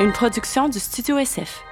[0.00, 1.62] une production du Studio SF.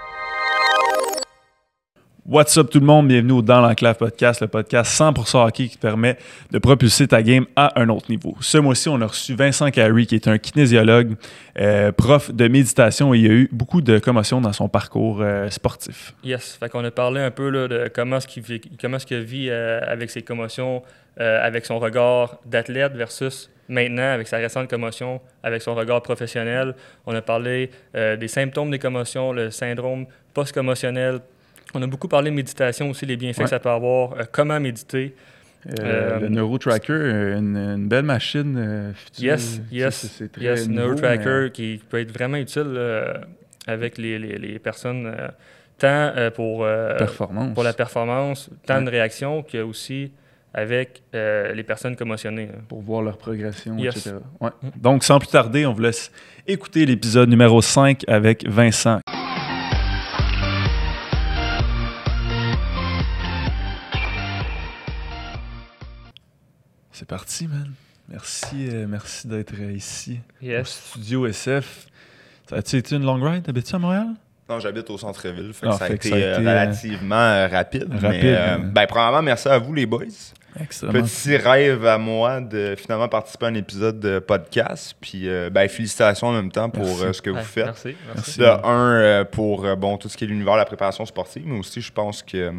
[2.27, 5.77] What's up tout le monde, bienvenue au Dans l'Enclave Podcast, le podcast 100% hockey qui
[5.77, 6.19] te permet
[6.51, 8.37] de propulser ta game à un autre niveau.
[8.41, 11.17] Ce mois-ci, on a reçu Vincent Carey, qui est un kinésiologue,
[11.59, 15.23] euh, prof de méditation, et il y a eu beaucoup de commotions dans son parcours
[15.23, 16.13] euh, sportif.
[16.23, 19.07] Yes, fait qu'on a parlé un peu là, de comment est-ce qu'il vit, comment est-ce
[19.07, 20.83] qu'il vit euh, avec ses commotions,
[21.19, 26.75] euh, avec son regard d'athlète versus maintenant avec sa récente commotion, avec son regard professionnel.
[27.07, 31.21] On a parlé euh, des symptômes des commotions, le syndrome post-commotionnel.
[31.75, 33.45] On a beaucoup parlé de méditation aussi, les bienfaits Ouais.
[33.45, 35.15] que ça peut avoir, euh, comment méditer.
[35.81, 36.93] Euh, le NeuroTracker,
[37.37, 38.95] une, une belle machine.
[38.95, 39.25] future.
[39.25, 42.79] Yes, yes, c'est- c'est très yes, nouveau, NeuroTracker mais- qui peut être vraiment utile
[43.67, 45.13] avec les, les- les personnes,
[45.77, 46.65] tant pour,
[46.97, 47.55] Performance.
[47.55, 48.85] pour la performance, tant Ouais.
[48.85, 50.13] de réaction que aussi
[50.55, 52.49] avec euh, les personnes commotionnées.
[52.69, 53.97] pour voir leur progression, Yes.
[53.99, 54.17] etc.
[54.41, 54.51] Ouais.
[54.77, 56.11] Donc, sans plus tarder, on vous laisse
[56.47, 59.01] écouter l'épisode numéro 5 avec Vincent.
[66.93, 67.73] C'est parti, man.
[68.09, 71.87] Merci, euh, merci d'être euh, ici au studio SF.
[72.49, 73.43] Ça a-tu été une long ride?
[73.43, 74.07] T'habites-tu à Montréal?
[74.49, 75.53] Non, j'habite au centre-ville.
[75.53, 77.83] Fait Ah, ça, a fait été, que ça a été, relativement euh, rapide.
[77.93, 78.59] rapide, mais, euh, hein.
[78.73, 80.05] ben, premièrement, merci à vous, les boys.
[80.67, 84.95] Petit rêve à moi de finalement participer à un épisode de podcast.
[85.01, 87.65] Puis, euh, ben, félicitations en même temps pour euh, ce que Ouais, vous faites.
[87.67, 87.97] Merci.
[88.15, 88.39] Merci.
[88.41, 91.59] De un, euh, pour bon, tout ce qui est l'univers de la préparation sportive, mais
[91.59, 92.53] aussi, je pense que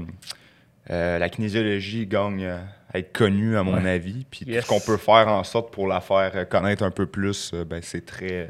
[0.92, 2.45] euh, la kinésiologie gagne
[2.92, 3.89] à être connue, à mon Ouais.
[3.92, 4.25] avis.
[4.31, 4.66] Puis Yes.
[4.66, 7.64] tout ce qu'on peut faire en sorte pour la faire connaître un peu plus, euh,
[7.64, 8.50] ben, c'est très,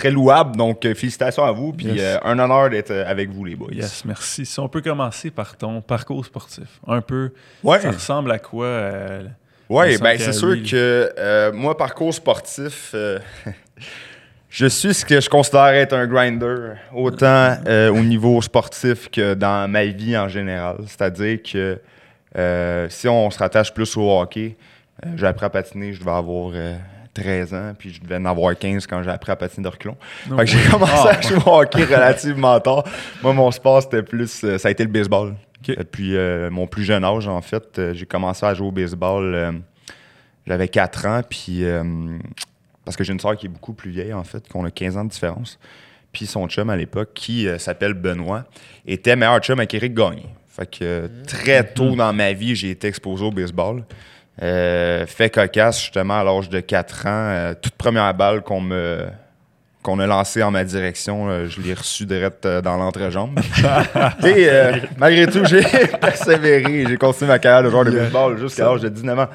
[0.00, 0.56] très louable.
[0.56, 1.72] Donc, euh, félicitations à vous.
[1.72, 2.00] Puis, Yes.
[2.00, 3.70] euh, un honneur d'être euh, avec vous, les boys.
[3.72, 4.44] Yes, merci.
[4.46, 7.80] Si on peut commencer par ton parcours sportif, un peu, Ouais.
[7.80, 8.80] ça ressemble à quoi?
[9.68, 12.92] Oui, ben c'est sûr que moi, parcours sportif,
[14.50, 19.34] je suis ce que je considère être un grinder, autant euh, au niveau sportif que
[19.34, 20.78] dans ma vie en général.
[20.88, 21.78] C'est-à-dire que
[22.36, 24.56] euh, si on se rattache plus au hockey,
[25.06, 26.50] euh, j'ai appris à patiner, je devais avoir
[27.22, 29.96] 13 ans, puis je devais en avoir 15 quand j'ai appris à patiner de reculons.
[30.28, 32.84] Fait que j'ai commencé Ah, à jouer au hockey relativement tard.
[33.22, 34.42] Moi, mon sport, c'était plus.
[34.44, 35.34] euh, ça a été le baseball.
[35.66, 39.34] Depuis euh, mon plus jeune âge, en fait, euh, j'ai commencé à jouer au baseball.
[39.34, 39.52] euh,
[40.46, 41.64] J'avais 4 ans, puis.
[41.64, 41.82] euh,
[42.84, 44.96] parce que j'ai une soeur qui est beaucoup plus vieille, en fait, qu'on a 15
[44.96, 45.58] ans de différence.
[46.12, 48.44] Puis son chum à l'époque, qui euh, s'appelle Benoît,
[48.86, 50.24] était meilleur chum avec Eric Gagné.
[50.48, 53.84] Fait que euh, très tôt dans ma vie, j'ai été exposé au baseball.
[54.42, 59.06] Euh, fait cocasse, justement, à l'âge de 4 ans, euh, toute première balle qu'on me
[59.82, 63.40] qu'on a lancée en ma direction, euh, je l'ai reçue direct dans l'entrejambe.
[64.26, 64.46] Et
[64.98, 65.62] malgré tout, j'ai
[66.00, 66.84] persévéré.
[66.86, 69.28] J'ai continué ma carrière de joueur de baseball jusqu'à l'âge de 19 ans.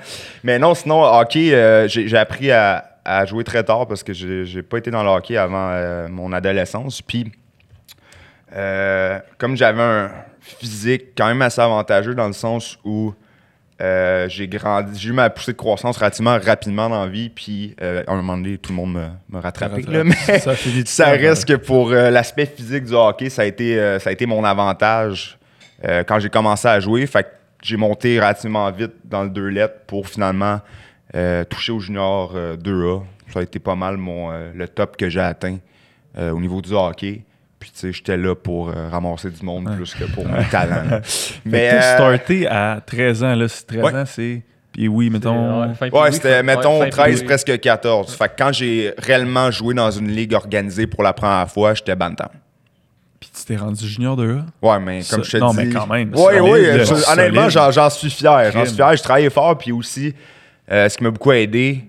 [0.43, 4.77] Mais non, sinon, hockey, j'ai appris à, à jouer très tard parce que j'ai pas
[4.77, 7.01] été dans le hockey avant mon adolescence.
[7.01, 7.31] Puis,
[8.51, 10.11] comme j'avais un
[10.41, 13.15] physique quand même assez avantageux dans le sens où
[13.81, 17.75] euh, j'ai grandi, j'ai eu ma poussée de croissance relativement rapidement dans la vie, puis
[17.81, 19.83] euh, à un moment donné, tout le monde me, me rattrapait.
[20.03, 20.39] mais
[20.85, 24.25] ça reste que pour euh, l'aspect physique du hockey, ça a été, ça a été
[24.25, 25.37] mon avantage
[26.07, 27.05] quand j'ai commencé à jouer.
[27.05, 27.27] Fait
[27.61, 30.61] j'ai monté relativement vite dans le deux lettres pour finalement
[31.49, 33.03] toucher au junior euh, 2A.
[33.33, 35.57] Ça a été pas mal mon, le top que j'ai atteint
[36.17, 37.23] au niveau du hockey.
[37.65, 40.83] Puis, tu sais, j'étais là pour euh, ramasser du monde plus que pour mon talent.
[40.87, 41.01] là.
[41.45, 43.95] Mais t'as euh, starté à 13 ans, là, c'est 13 Ouais.
[43.95, 44.43] ans, c'est...
[44.71, 45.63] Puis oui, mettons...
[45.63, 47.25] Ouais, c'était, mettons, ouais, fin 13, puis-oui.
[47.25, 48.13] presque 14.
[48.15, 51.95] Fait que quand j'ai réellement joué dans une ligue organisée pour la première fois, j'étais
[51.95, 52.29] bantam.
[53.19, 54.67] Puis tu t'es rendu junior de A?
[54.73, 55.57] Ouais, mais comme je te non, dis.
[55.65, 56.67] mais quand même, Oui, oui.
[56.67, 56.83] là,
[57.13, 58.51] honnêtement, j'en, suis fier.
[58.51, 58.95] J'en suis fier.
[58.95, 59.57] Je travaillais fort.
[59.57, 60.13] Puis aussi,
[60.71, 61.83] euh, ce qui m'a beaucoup aidé,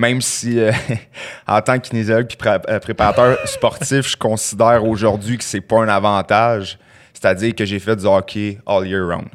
[0.00, 0.72] même si euh,
[1.46, 5.80] en tant que kinésiologue puis pré- euh, préparateur sportif, je considère aujourd'hui que c'est pas
[5.82, 6.78] un avantage.
[7.12, 9.28] C'est-à-dire que j'ai fait du hockey all year round.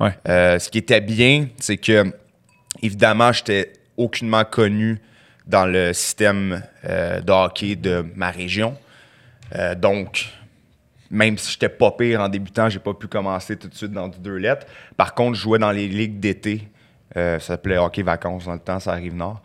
[0.00, 0.12] Ouais.
[0.26, 2.04] Euh, ce qui était bien, c'est que,
[2.82, 4.98] évidemment, j'étais aucunement connu
[5.46, 8.76] dans le système euh, de hockey de ma région.
[9.76, 10.26] Donc,
[11.10, 14.08] même si j'étais pas pire en débutant, j'ai pas pu commencer tout de suite dans
[14.08, 14.66] du deux lettres.
[14.96, 16.68] Par contre, je jouais dans les ligues d'été.
[17.16, 19.40] Euh, ça s'appelait hockey vacances dans le temps, ça arrive nord.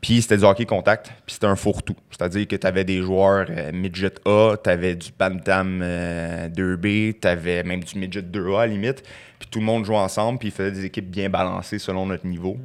[0.00, 1.96] Puis c'était du hockey contact, puis c'était un fourre-tout.
[2.10, 7.18] C'est-à-dire que tu avais des joueurs euh, midget A, tu avais du bantam euh, 2B,
[7.20, 9.02] tu avais même du midget 2A à la limite.
[9.40, 12.26] Puis tout le monde jouait ensemble, puis ils faisaient des équipes bien balancées selon notre
[12.26, 12.56] niveau.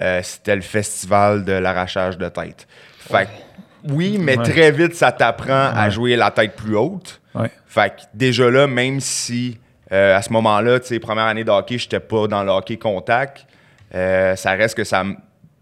[0.00, 2.66] Euh, c'était le festival de l'arrachage de tête.
[2.98, 4.44] Fait que, oui, mais Ouais.
[4.44, 7.20] très vite, ça t'apprend à jouer la tête plus haute.
[7.34, 7.50] Ouais.
[7.66, 9.58] Fait que déjà là, même si
[9.92, 12.76] euh, à ce moment-là, tu sais, première année de hockey, j'étais pas dans le hockey
[12.78, 13.44] contact,
[13.94, 15.04] euh, ça reste que ça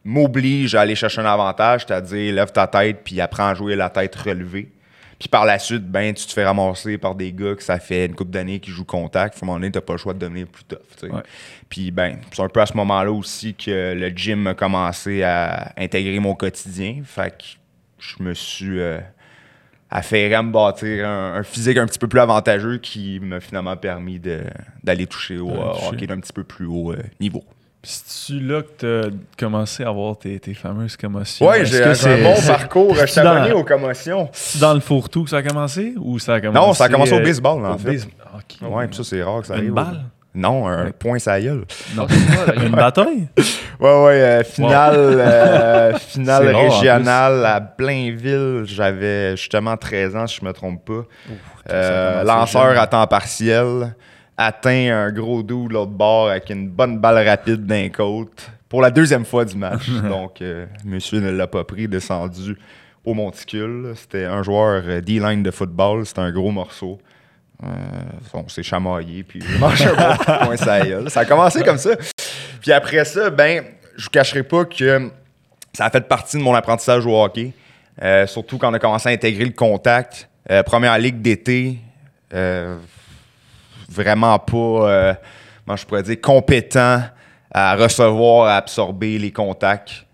[0.04, 3.90] m'oblige à aller chercher un avantage, c'est-à-dire lève ta tête puis apprends à jouer la
[3.90, 4.72] tête relevée.
[5.18, 8.06] Puis par la suite, ben, tu te fais ramasser par des gars que ça fait
[8.06, 9.34] une couple d'années qui jouent contact.
[9.34, 10.78] À un moment donné, t'as pas le choix de devenir plus tough.
[11.02, 11.22] Ouais.
[11.68, 15.72] Puis ben, c'est un peu à ce moment-là aussi que le gym a commencé à
[15.76, 17.02] intégrer mon quotidien.
[17.04, 17.44] Fait que
[17.98, 19.00] je me suis euh,
[19.90, 23.76] affairé à me bâtir un, un physique un petit peu plus avantageux qui m'a finalement
[23.76, 25.86] permis d'aller toucher au euh, toucher.
[25.88, 27.42] hockey d'un petit peu plus haut euh, niveau.
[27.90, 28.68] C'est-tu là que
[29.02, 29.08] t'as
[29.38, 31.50] commencé à avoir tes, tes fameuses commotions?
[31.54, 32.94] Est-ce j'ai un c'est- bon parcours.
[32.94, 34.28] Je suis abonné aux commotions.
[34.32, 36.88] C'est dans le fourre-tout que ça a commencé ou ça a commencé Non, ça a
[36.90, 38.06] commencé au euh, baseball, en fait.
[38.34, 38.70] Ok.
[38.70, 39.68] Ouais, puis ça, c'est rare que ça arrive.
[39.68, 40.00] Une balle?
[40.34, 40.92] Non, un Ouais.
[40.92, 41.64] point sa gueule.
[41.96, 42.06] Non.
[42.10, 42.52] Ah.
[42.62, 43.26] Une bataille?
[43.80, 48.64] Ouais, ouais, euh, finale, euh, finale régionale à Blainville.
[48.66, 51.04] J'avais justement 13 ans, si je me trompe pas.
[51.72, 53.94] Euh, lanceur à temps partiel.
[54.40, 58.48] Atteint un gros doux de l'autre bord avec une bonne balle rapide d'un côte.
[58.68, 59.90] Pour la deuxième fois du match.
[60.08, 62.56] Donc, euh, monsieur ne l'a pas pris, descendu
[63.04, 63.94] au monticule.
[63.96, 66.06] C'était un joueur euh, D-line de football.
[66.06, 67.00] C'était un gros morceau.
[67.64, 67.66] Euh,
[68.32, 71.10] on s'est chamaillé, puis j'ai mangé un bon gueule.
[71.10, 71.96] Ça a commencé comme ça.
[72.60, 73.64] Puis après ça, ben,
[73.96, 75.10] je vous cacherai pas que
[75.72, 77.52] ça a fait partie de mon apprentissage au hockey.
[78.00, 80.28] Euh, surtout quand on a commencé à intégrer le contact.
[80.64, 81.78] Première ligue d'été,
[84.02, 85.14] vraiment pas, euh,
[85.64, 87.02] comment je pourrais dire, compétent
[87.50, 90.06] à recevoir, à absorber les contacts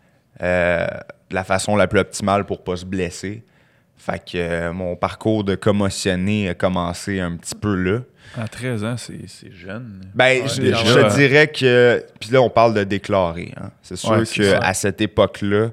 [0.43, 0.87] euh,
[1.31, 3.45] de la façon la plus optimale pour pas se blesser.
[3.97, 8.01] Fait que euh, mon parcours de commotionné a commencé un petit peu là.
[8.37, 10.01] À 13 ans, c'est jeune.
[10.15, 12.05] Ben, Ouais, je, te dirais que.
[12.21, 13.53] Puis là, on parle de déclarer.
[13.57, 13.71] hein.
[13.83, 15.69] C'est sûr Ouais, qu'à cette époque-là,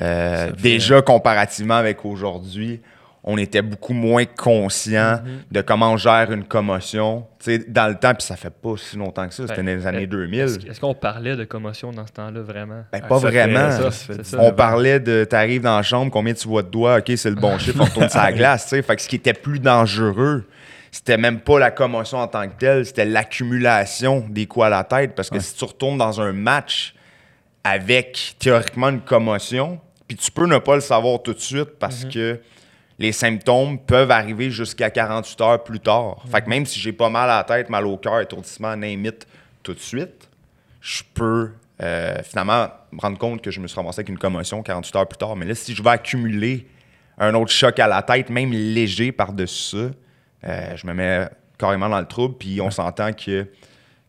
[0.00, 2.80] euh, déjà comparativement avec aujourd'hui,
[3.22, 5.52] on était beaucoup moins conscient Mm-hmm.
[5.52, 7.26] de comment on gère une commotion.
[7.38, 9.66] Tu sais, dans le temps, puis ça fait pas si longtemps que ça, c'était Ben,
[9.66, 10.40] dans les années euh, 2000.
[10.68, 12.84] Est-ce qu'on parlait de commotion dans ce temps-là, vraiment?
[12.92, 13.70] Ben, pas ça vraiment.
[13.70, 14.38] ça, ça fait C'est 19 ça.
[14.40, 17.36] On parlait de t'arrives dans la chambre, combien tu vois de doigts, ok, c'est le
[17.36, 18.82] bon chiffre, on retourne la glace, tu sais.
[18.82, 20.46] Fait que ce qui était plus dangereux,
[20.90, 24.84] c'était même pas la commotion en tant que telle, c'était l'accumulation des coups à la
[24.84, 25.14] tête.
[25.14, 25.40] Parce que Ouais.
[25.40, 26.94] si tu retournes dans un match
[27.64, 29.78] avec théoriquement une commotion,
[30.08, 32.40] puis tu peux ne pas le savoir tout de suite parce que
[33.00, 36.22] les symptômes peuvent arriver jusqu'à 48 heures plus tard.
[36.30, 39.06] Fait que même si j'ai pas mal à la tête, mal au cœur, étourdissement, name
[39.06, 39.26] it,
[39.62, 40.28] tout de suite,
[40.82, 41.50] je peux
[41.82, 45.08] euh, finalement me rendre compte que je me suis ramassé avec une commotion 48 heures
[45.08, 45.34] plus tard.
[45.34, 46.66] Mais là, si je vais accumuler
[47.16, 49.90] un autre choc à la tête, même léger par-dessus ça,
[50.44, 51.26] euh, je me mets
[51.56, 52.36] carrément dans le trouble.
[52.36, 53.46] Puis on s'entend que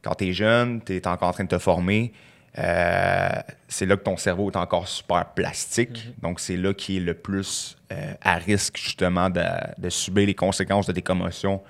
[0.02, 2.12] quand tu es jeune, tu es encore en train de te former.
[2.58, 3.30] Euh,
[3.68, 6.10] c'est là que ton cerveau est encore super plastique.
[6.22, 9.44] Donc, c'est là qui est le plus euh, à risque, justement, de,
[9.78, 11.62] de subir les conséquences de tes commotions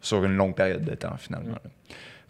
[0.00, 1.54] sur une longue période de temps, finalement.
[1.64, 1.70] là.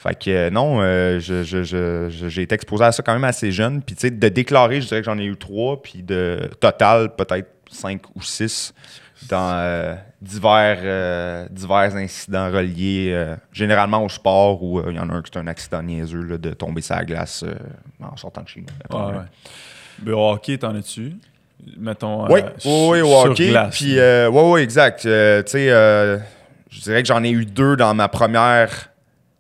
[0.01, 0.81] Fait que euh, non,
[1.19, 3.83] je- je- je- je- j'ai été exposé à ça quand même assez jeune.
[3.83, 5.83] Puis, tu sais, de déclarer, je dirais que j'en ai eu trois.
[5.83, 8.73] Puis, de total, peut-être cinq ou six
[9.27, 15.11] dans euh, divers, euh, divers incidents reliés euh, généralement au sport où il y en
[15.11, 17.45] a un qui est un accident niaiseux là, de tomber sur la glace
[18.01, 18.97] en sortant de chez nous.
[18.97, 19.25] Ouais, ouais.
[20.01, 21.17] Ben, au hockey, t'en as-tu?
[21.77, 22.27] Mettons.
[22.33, 23.49] Oui, oui, oui, au hockey.
[23.49, 23.77] glace.
[23.77, 25.01] Puis, oui, oui, exact.
[25.01, 25.69] Tu sais,
[26.71, 28.91] je dirais que j'en ai eu deux dans ma première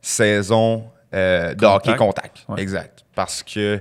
[0.02, 2.44] saison de hockey contact.
[2.48, 2.60] Ouais.
[2.60, 3.04] Exact.
[3.14, 3.80] Parce que,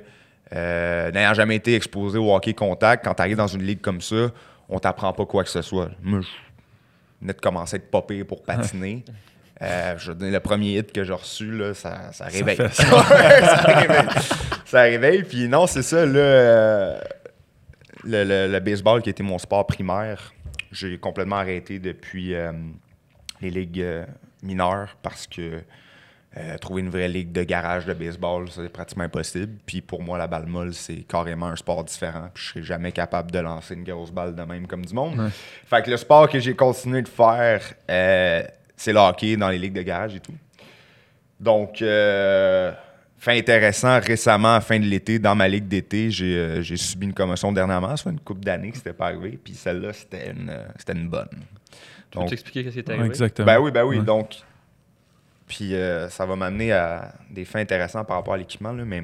[0.51, 4.29] n'ayant jamais été exposé au hockey contact, quand tu arrives dans une ligue comme ça,
[4.69, 5.89] on t'apprend pas quoi que ce soit.
[6.01, 6.27] Moi, je
[7.21, 9.03] venais de commencer à être popé pour patiner.
[9.59, 12.57] Euh, je le premier hit que j'ai reçu, là, ça, ça réveille.
[12.71, 13.01] ça.
[13.01, 14.07] réveille.
[14.65, 15.23] Ça réveille.
[15.23, 16.99] Puis non, c'est ça, là, euh,
[18.03, 20.31] le, le- le baseball qui était mon sport primaire,
[20.71, 22.51] j'ai complètement arrêté depuis euh,
[23.41, 23.83] les ligues
[24.43, 25.63] mineures parce que
[26.37, 29.53] euh, trouver une vraie ligue de garage de baseball, c'est pratiquement impossible.
[29.65, 32.29] Puis pour moi, la balle molle, c'est carrément un sport différent.
[32.33, 35.17] Puis je serais jamais capable de lancer une grosse balle de même comme du monde.
[35.19, 35.29] Ouais.
[35.65, 38.43] Fait que le sport que j'ai continué de faire, euh,
[38.75, 40.33] c'est le hockey dans les ligues de garage et tout.
[41.39, 42.71] Donc, euh,
[43.17, 46.77] fait intéressant, récemment, à la fin de l'été, dans ma ligue d'été, j'ai euh, j'ai
[46.77, 47.95] subi une commotion dernièrement.
[47.95, 49.39] Ça fait une couple d'années que c'était pas arrivé.
[49.43, 51.29] Puis celle-là, c'était une, c'était une bonne.
[52.11, 53.09] Tu peux t'expliquer ce qui est Ouais, arrivé?
[53.09, 53.45] exactement.
[53.45, 53.97] ben oui, ben oui.
[53.97, 54.03] Ouais.
[54.05, 54.35] Donc,
[55.47, 59.03] puis euh, ça va m'amener à des faits intéressants par rapport à l'équipement, là, mais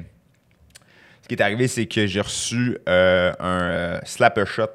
[1.22, 4.66] ce qui est arrivé, c'est que j'ai reçu euh, un euh, slap shot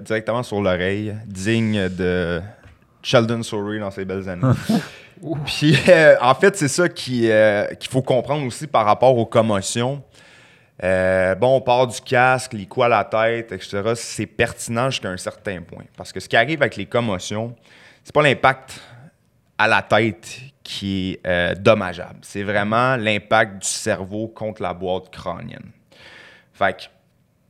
[0.00, 2.40] directement sur l'oreille, digne de
[3.02, 4.54] Sheldon Surrey dans ses belles années.
[5.46, 5.76] Puis
[6.20, 7.30] en fait, c'est ça qui,
[7.80, 10.02] qu'il faut comprendre aussi par rapport aux commotions.
[10.82, 13.92] Euh, bon, on part du casque, les coups à la tête, etc.
[13.94, 15.84] C'est pertinent jusqu'à un certain point.
[15.96, 17.54] Parce que ce qui arrive avec les commotions,
[18.04, 18.80] c'est pas l'impact
[19.56, 22.18] à la tête qui est euh, dommageable.
[22.22, 25.70] C'est vraiment l'impact du cerveau contre la boîte crânienne.
[26.52, 26.82] Fait que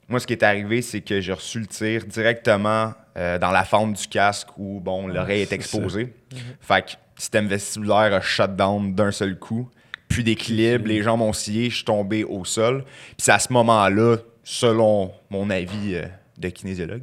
[0.06, 3.64] moi, ce qui est arrivé, c'est que j'ai reçu le tir directement euh, dans la
[3.64, 6.12] fente du casque où, bon, l'oreille est exposée.
[6.60, 9.70] Fait que le système vestibulaire a shut down d'un seul coup.
[10.08, 12.84] Plus d'équilibre, les jambes ont scié, je suis tombé au sol.
[12.84, 16.04] Puis c'est à ce moment-là, selon mon avis euh,
[16.38, 17.02] de kinésiologue,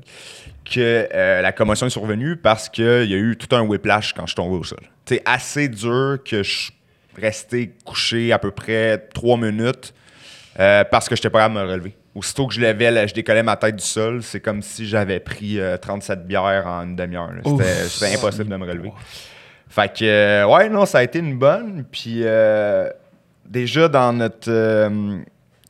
[0.66, 4.24] que euh, la commotion est survenue parce qu'il y a eu tout un whiplash quand
[4.24, 4.80] je suis tombé au sol.
[5.06, 6.74] C'est assez dur que je suis
[7.16, 9.94] resté couché à peu près trois minutes
[10.60, 11.96] euh, parce que je n'étais pas capable de me relever.
[12.16, 15.20] Aussitôt que je levais, là, je décollais ma tête du sol, c'est comme si j'avais
[15.20, 17.32] pris euh, 37 bières en une demi-heure.
[17.88, 18.92] C'était impossible de me relever.
[19.74, 21.84] Fait que, euh, ouais, non, ça a été une bonne.
[21.92, 22.88] Puis, euh,
[23.44, 25.18] déjà dans notre euh,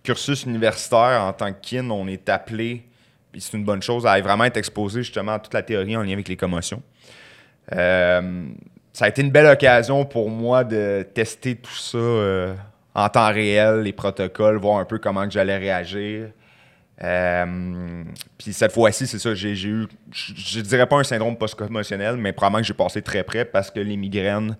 [0.03, 2.83] cursus universitaire en tant que kin, on est appelé,
[3.37, 6.13] c'est une bonne chose, à vraiment être exposé justement à toute la théorie en lien
[6.13, 6.81] avec les commotions.
[7.71, 8.45] Euh,
[8.91, 12.53] ça a été une belle occasion pour moi de tester tout ça euh,
[12.93, 16.29] en temps réel, les protocoles, voir un peu comment que j'allais réagir.
[17.03, 18.03] Euh,
[18.37, 22.61] puis cette fois-ci, c'est ça, j'ai eu, je, dirais pas un syndrome post-commotionnel, mais probablement
[22.61, 24.55] que j'ai passé très près parce que les migraines,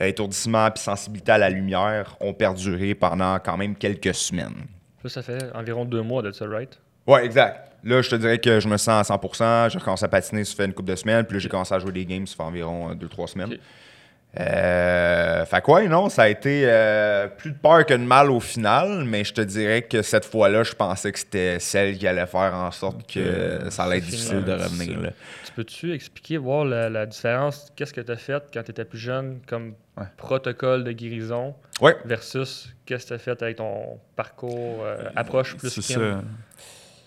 [0.00, 4.66] étourdissement puis sensibilité à la lumière ont perduré pendant quand même quelques semaines.
[5.02, 6.78] Ça, ça fait environ deux mois de ça, right?
[7.06, 7.67] Ouais, exact.
[7.84, 9.70] Là, je te dirais que je me sens à 100%.
[9.70, 11.24] J'ai recommencé à patiner, ça fait une couple de semaines.
[11.24, 13.52] Puis là, j'ai commencé à jouer des games, ça fait environ 2-3 semaines.
[13.52, 13.58] Ok.
[14.38, 18.40] Euh, fait quoi, non, ça a été euh, plus de peur que de mal au
[18.40, 22.26] final, mais je te dirais que cette fois-là, je pensais que c'était celle qui allait
[22.26, 25.00] faire en sorte que Euh, ça allait être difficile de revenir.
[25.00, 25.10] là.
[25.46, 28.84] Tu peux-tu expliquer, voir la, la différence, qu'est-ce que tu as fait quand tu étais
[28.84, 30.04] plus jeune comme Ouais.
[30.18, 31.96] protocole de guérison Ouais.
[32.04, 35.94] versus qu'est-ce que tu as fait avec ton parcours, euh, approche plus C'est.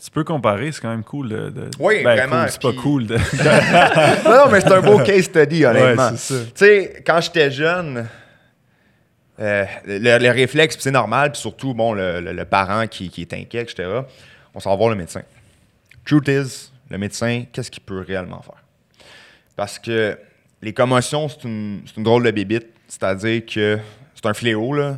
[0.04, 1.50] Tu peux comparer, c'est quand même cool de.
[1.50, 3.16] de- Oui, ben, vraiment, cool, C'est pas cool de.
[4.30, 6.10] non, non, mais c'est un beau case study, honnêtement.
[6.10, 6.18] Ouais.
[6.18, 8.08] Tu sais, quand j'étais jeune,
[9.40, 13.22] euh, le, le réflexe, c'est normal, puis surtout, bon, le, le- le parent qui, qui
[13.22, 13.88] est inquiet, etc.,
[14.56, 15.22] on s'en va voir le médecin.
[16.06, 18.62] Truth is, le médecin, qu'est-ce qu'il peut réellement faire?
[19.56, 20.18] Parce que
[20.64, 23.78] les commotions, c'est une, une drôle de bébite, c'est-à-dire que
[24.16, 24.98] c'est un fléau, là.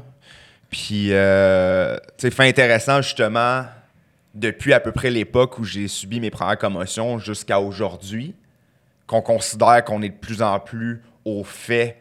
[0.69, 3.65] Puis, euh, tu sais, fait intéressant, justement,
[4.34, 8.36] depuis à peu près l'époque où j'ai subi mes premières commotions jusqu'à aujourd'hui,
[9.08, 11.98] qu'on considère qu'on est de plus en plus au fait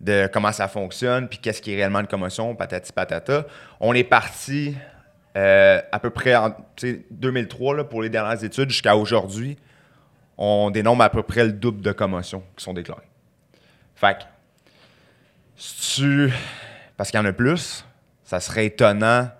[0.00, 3.46] de comment ça fonctionne, puis qu'est-ce qui est réellement une commotion, patati patata.
[3.80, 4.76] On est parti
[5.36, 9.56] euh, à peu près en tu sais, 2003 là, pour les dernières études jusqu'à aujourd'hui.
[10.36, 13.08] On dénombre à peu près le double de commotions qui sont déclarées.
[13.96, 14.24] Fait que,
[15.56, 16.32] si tu.
[16.96, 17.84] Parce qu'il y en a plus,
[18.24, 19.30] ça serait étonnant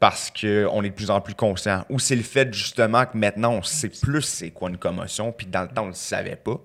[0.00, 1.84] parce qu'on est de plus en plus conscient.
[1.90, 5.46] Ou c'est le fait justement que maintenant on sait plus c'est quoi une commotion, puis
[5.46, 6.58] dans le temps on ne le savait pas,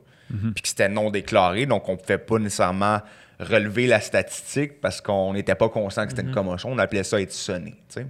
[0.54, 3.01] puis que c'était non déclaré, donc on ne pouvait pas nécessairement
[3.38, 7.20] relever la statistique parce qu'on n'était pas conscient que c'était une commotion, on appelait ça
[7.20, 7.75] être sonné.
[7.94, 8.08] tu sais.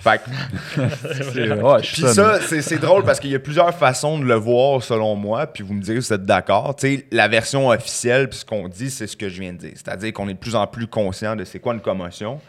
[0.00, 0.80] Fait que-
[1.32, 4.24] C'est- ouais, je puis ça, c'est c'est drôle parce qu'il y a plusieurs façons de
[4.24, 6.76] le voir selon moi, puis vous me direz si vous êtes d'accord.
[6.76, 9.58] Tu sais, la version officielle, puis ce qu'on dit, c'est ce que je viens de
[9.58, 9.72] dire.
[9.74, 12.40] C'est-à-dire qu'on est de plus en plus conscient de c'est quoi une commotion.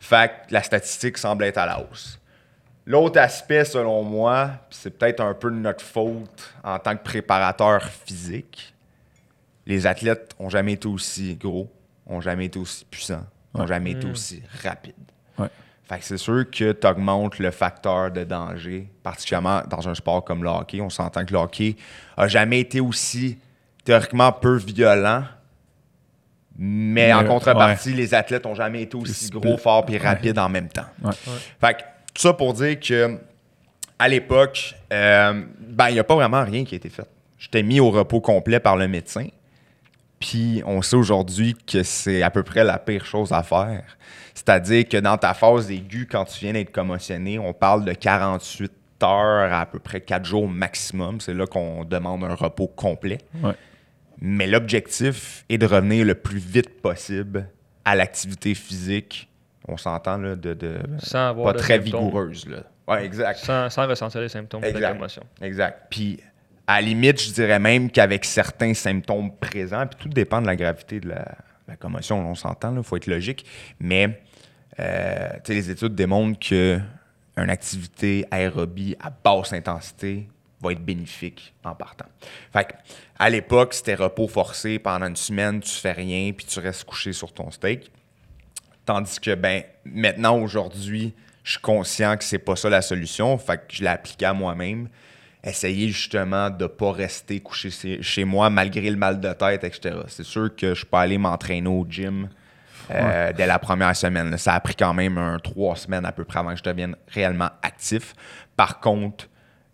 [0.00, 2.18] Fait que la statistique semble être à la hausse.
[2.86, 7.84] L'autre aspect, selon moi, c'est peut-être un peu de notre faute en tant que préparateur
[7.84, 8.74] physique,
[9.66, 11.70] les athlètes ont jamais été aussi gros,
[12.06, 13.66] ont jamais été aussi puissants, ont Ouais.
[13.68, 14.10] jamais été Mm.
[14.10, 14.94] aussi rapides.
[15.38, 15.48] Ouais.
[15.84, 20.24] Fait que c'est sûr que tu augmentes le facteur de danger, particulièrement dans un sport
[20.24, 20.80] comme le hockey.
[20.80, 21.76] On s'entend que le hockey
[22.16, 23.38] a jamais été aussi
[23.84, 25.24] théoriquement peu violent,
[26.62, 29.98] mais en contrepartie, les athlètes ont jamais été aussi gros, forts et ouais.
[29.98, 30.84] rapides en même temps.
[31.02, 31.12] Ouais.
[31.58, 31.78] Fait que
[32.12, 33.18] tout ça pour dire que
[33.98, 37.08] à l'époque, euh, ben il n'y a pas vraiment rien qui a été fait.
[37.38, 39.26] J'étais mis au repos complet par le médecin.
[40.18, 43.96] Puis on sait aujourd'hui que c'est à peu près la pire chose à faire.
[44.34, 48.70] C'est-à-dire que dans ta phase aiguë, quand tu viens d'être commotionné, on parle de 48
[49.02, 51.22] heures à, à peu près 4 jours maximum.
[51.22, 53.18] C'est là qu'on demande un repos complet.
[53.42, 53.54] Ouais.
[54.20, 57.48] Mais l'objectif est de revenir le plus vite possible
[57.84, 59.28] à l'activité physique.
[59.66, 62.04] On s'entend là, de, de Sans avoir pas de très symptômes.
[62.06, 62.46] vigoureuse.
[62.46, 62.62] Là.
[62.88, 63.38] Ouais, exact.
[63.38, 64.92] Sans, sans ressentir les symptômes de la Exact.
[64.94, 65.22] commotion.
[65.40, 65.86] Exact.
[65.90, 66.18] Puis,
[66.66, 70.56] à la limite, je dirais même qu'avec certains symptômes présents, puis tout dépend de la
[70.56, 71.24] gravité de la,
[71.68, 73.46] la commotion, on s'entend, il faut être logique,
[73.78, 74.20] mais
[74.78, 76.78] euh, tu sais, les études démontrent que
[77.36, 80.28] une activité aérobie à basse intensité
[80.62, 82.06] va être bénéfique en partant.
[82.52, 82.72] Fait que,
[83.18, 87.12] à l'époque, c'était repos forcé pendant une semaine, tu fais rien, puis tu restes couché
[87.12, 87.90] sur ton steak.
[88.84, 91.14] Tandis que, ben, maintenant, aujourd'hui,
[91.44, 93.36] je suis conscient que c'est pas ça la solution.
[93.38, 94.88] Fait que je l'ai appliqué à moi-même.
[95.42, 100.00] Essayer justement de pas rester couché chez- chez moi malgré le mal de tête, etc.
[100.08, 102.28] C'est sûr que je peux aller m'entraîner au gym
[102.90, 104.36] euh, dès la première semaine.
[104.36, 106.94] Ça a pris quand même un, trois semaines à peu près avant que je devienne
[107.08, 108.12] réellement actif.
[108.54, 109.29] Par contre,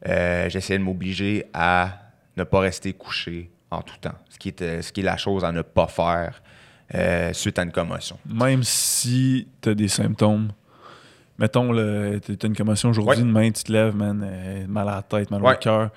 [0.08, 2.00] euh, j'essayais de m'obliger à
[2.36, 5.44] ne pas rester couché en tout temps, ce qui est, ce qui est la chose
[5.44, 6.42] à ne pas faire
[6.94, 8.18] euh, suite à une commotion.
[8.26, 10.52] Même si tu as des symptômes,
[11.38, 13.26] mettons, tu as une commotion aujourd'hui, Ouais.
[13.26, 15.58] demain, tu te lèves, man, euh, mal à la tête, mal au Ouais.
[15.58, 15.90] cœur,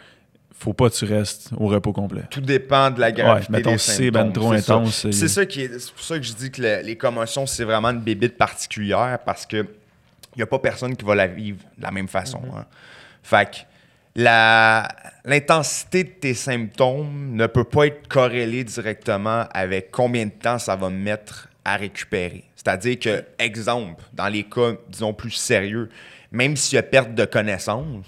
[0.58, 2.24] faut pas que tu restes au repos complet.
[2.32, 5.80] Tout dépend de la gravité Ouais, mettons, c'est ben trop intense, C'est ça qui est,
[5.80, 9.20] c'est pour ça que je dis que le- les commotions, c'est vraiment une bébite particulière
[9.26, 9.58] parce que
[10.36, 12.42] il n'y a pas personne qui va la vivre de la même façon.
[12.56, 12.66] hein.
[13.24, 13.58] Fait que
[14.16, 20.76] l'intensité de tes symptômes ne peut pas être corrélée directement avec combien de temps ça
[20.76, 22.44] va me mettre à récupérer.
[22.56, 25.90] C'est-à-dire que, exemple, dans les cas, disons, plus sérieux,
[26.32, 28.06] même s'il y a perte de connaissance,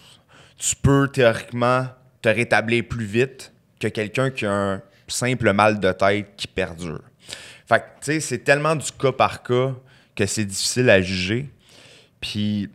[0.57, 1.87] tu peux théoriquement
[2.21, 7.01] te rétablir plus vite que quelqu'un qui a un simple mal de tête qui perdure.
[7.67, 9.73] Fait que, tu sais, c'est tellement du cas par cas
[10.15, 11.49] que c'est difficile à juger.
[12.19, 12.69] Puis,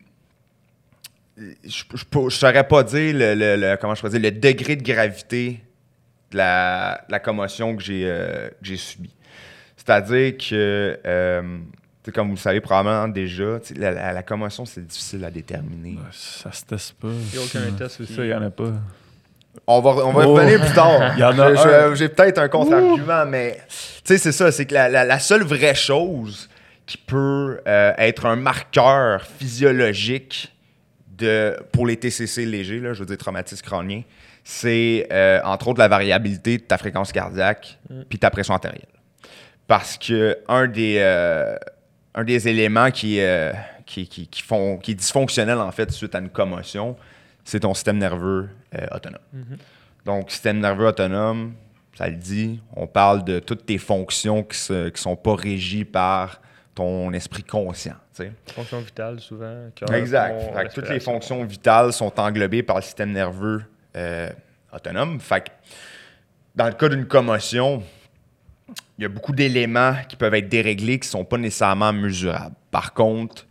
[1.37, 1.85] je
[2.19, 5.61] ne saurais pas dire le, le- le- comment je dire, le degré de gravité
[6.31, 9.15] de la, de la commotion que j'ai euh, que j'ai subie.
[9.77, 11.43] C'est-à-dire que, euh,
[12.03, 15.31] tu sais, comme vous le savez probablement déjà, la, la- la commotion, c'est difficile à
[15.31, 15.99] déterminer.
[16.13, 17.09] Ça se teste pas.
[17.09, 18.73] Il y a aucun test ça, il y en a pas.
[19.67, 20.35] On va, on va Oh.
[20.35, 21.15] revenir plus tard.
[21.17, 21.95] Il y en a Je- je- un.
[21.95, 23.75] J'ai peut-être un contre-argument, mais tu
[24.05, 24.53] sais, c'est ça.
[24.53, 26.49] C'est que la, la- la seule vraie chose
[26.85, 30.53] qui peut euh, être un marqueur physiologique
[31.17, 34.03] de, pour les TCC légers, là, je veux dire traumatisme crânien,
[34.45, 38.87] c'est euh, entre autres la variabilité de ta fréquence cardiaque puis ta pression artérielle.
[39.67, 41.57] Parce que un des, euh,
[42.15, 43.53] un des éléments qui, euh,
[43.85, 46.97] qui, qui, qui font, qui est dysfonctionnel en fait suite à une commotion,
[47.45, 48.49] c'est ton système nerveux
[48.93, 49.21] autonome.
[50.05, 51.55] Donc, système nerveux autonome,
[51.97, 56.41] ça le dit, on parle de toutes tes fonctions qui ne sont pas régies par
[56.75, 57.97] ton esprit conscient.
[58.17, 58.33] Tu sais.
[58.53, 59.71] Fonction vitale, souvent.
[59.75, 60.55] cœur, Exact.
[60.55, 63.63] Fait que toutes les fonctions vitales sont englobées par le système nerveux
[63.97, 64.31] euh,
[64.73, 65.21] autonome.
[65.21, 65.51] Fait que
[66.55, 67.83] dans le cas d'une commotion,
[68.99, 72.57] il y a beaucoup d'éléments qui peuvent être déréglés qui ne sont pas nécessairement mesurables.
[72.71, 73.47] Par contre,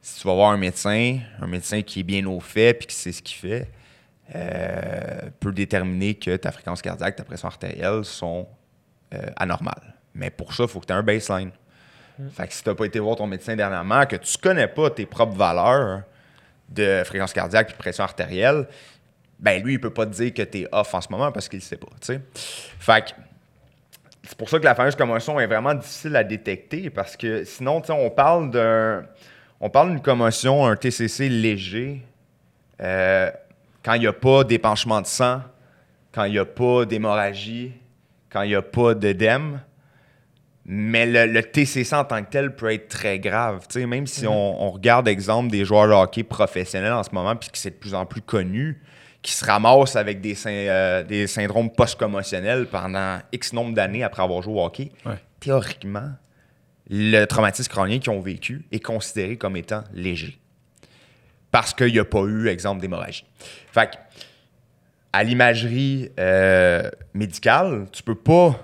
[0.00, 2.94] si tu vas voir un médecin, un médecin qui est bien au fait puis qui
[2.94, 3.70] sait ce qu'il fait,
[4.34, 8.46] euh, peut déterminer que ta fréquence cardiaque, ta pression artérielle sont
[9.12, 9.94] euh, anormales.
[10.14, 11.50] Mais pour ça, il faut que tu aies un baseline.
[12.32, 14.90] Fait que si tu n'as pas été voir ton médecin dernièrement, que tu connais pas
[14.90, 16.02] tes propres valeurs
[16.68, 18.66] de fréquence cardiaque et pression artérielle,
[19.38, 21.48] ben lui, il peut pas te dire que tu es off en ce moment parce
[21.48, 21.88] qu'il ne sait pas.
[22.00, 22.18] tu.
[22.78, 23.10] Fait que
[24.22, 27.80] c'est pour ça que la fameuse commotion est vraiment difficile à détecter parce que sinon,
[27.80, 29.04] tu on parle d'un.
[29.60, 32.02] On parle d'une commotion, un TCC léger,
[32.80, 33.30] euh,
[33.82, 35.40] quand il n'y a pas d'épanchement de sang,
[36.12, 37.72] quand il n'y a pas d'hémorragie,
[38.30, 39.60] quand il n'y a pas d'œdème.
[40.66, 43.66] Mais le, le TCC en tant que tel peut être très grave.
[43.76, 47.50] Même si on, on regarde, exemple, des joueurs de hockey professionnels en ce moment, puis
[47.50, 48.80] que c'est de plus en plus connu,
[49.20, 54.40] qui se ramassent avec des, euh, des syndromes post-commotionnels pendant X nombre d'années après avoir
[54.42, 55.16] joué au hockey, Ouais.
[55.40, 56.10] théoriquement,
[56.90, 60.38] le traumatisme crânien qu'ils ont vécu est considéré comme étant léger.
[61.50, 63.24] Parce qu'il n'y a pas eu, exemple, d'hémorragie.
[63.72, 63.96] Fait que,
[65.12, 68.58] à l'imagerie euh, médicale, tu peux pas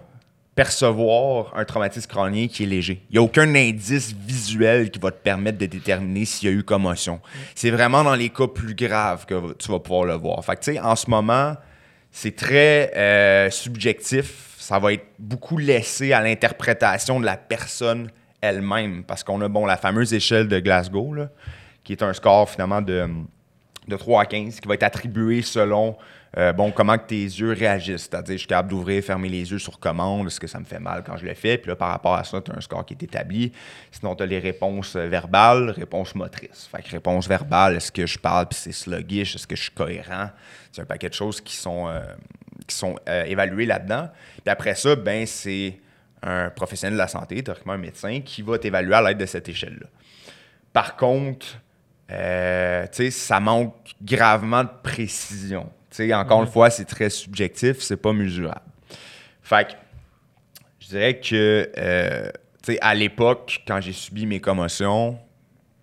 [0.61, 3.03] percevoir un traumatisme crânien qui est léger.
[3.09, 6.55] Il n'y a aucun indice visuel qui va te permettre de déterminer s'il y a
[6.55, 7.19] eu commotion.
[7.55, 10.45] C'est vraiment dans les cas plus graves que tu vas pouvoir le voir.
[10.45, 11.57] Fait que, en ce moment,
[12.11, 14.55] c'est très euh, subjectif.
[14.59, 18.11] Ça va être beaucoup laissé à l'interprétation de la personne
[18.43, 19.05] elle-même.
[19.05, 21.31] Parce qu'on a, bon, la fameuse échelle de Glasgow, là,
[21.85, 23.09] qui est un score finalement de,
[23.89, 25.97] de 3 à 15, qui va être attribué selon
[26.37, 28.03] euh, bon, comment que tes yeux réagissent?
[28.03, 30.79] C'est-à-dire, je suis capable d'ouvrir, fermer les yeux sur commande, est-ce que ça me fait
[30.79, 31.59] mal quand je le fais?
[31.59, 33.53] Puis là, par rapport à ça, tu as un score qui est établi.
[33.91, 36.69] Sinon, tu as les réponses euh, verbales, réponses motrices.
[36.71, 39.35] Fait que réponse verbale, est-ce que je parle puis c'est sluggish?
[39.35, 40.31] Est-ce que je suis cohérent?
[40.71, 44.09] C'est un paquet de choses qui sont, euh, évaluées là-dedans.
[44.45, 45.81] Puis après ça, ben, c'est
[46.23, 49.49] un professionnel de la santé, théoriquement un médecin, qui va t'évaluer à l'aide de cette
[49.49, 49.87] échelle-là.
[50.73, 51.47] Par contre,
[52.13, 55.71] euh, tu sais, ça manque gravement de précision.
[55.91, 58.63] Tu sais, encore une fois, c'est très subjectif, c'est pas mesurable.
[59.43, 59.73] Fait que,
[60.79, 62.31] je dirais que, euh,
[62.63, 65.19] tu sais, à l'époque, quand j'ai subi mes commotions,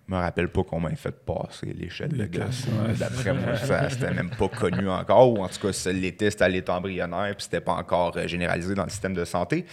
[0.08, 2.64] je me rappelle pas qu'on m'a fait passer l'échelle de glace.
[2.66, 2.94] Ouais.
[2.94, 6.44] D'après moi, ça, c'était même pas connu encore, ou en tout cas, ça l'était, c'était
[6.44, 9.66] à l'état embryonnaire, puis c'était pas encore euh, généralisé dans le système de santé.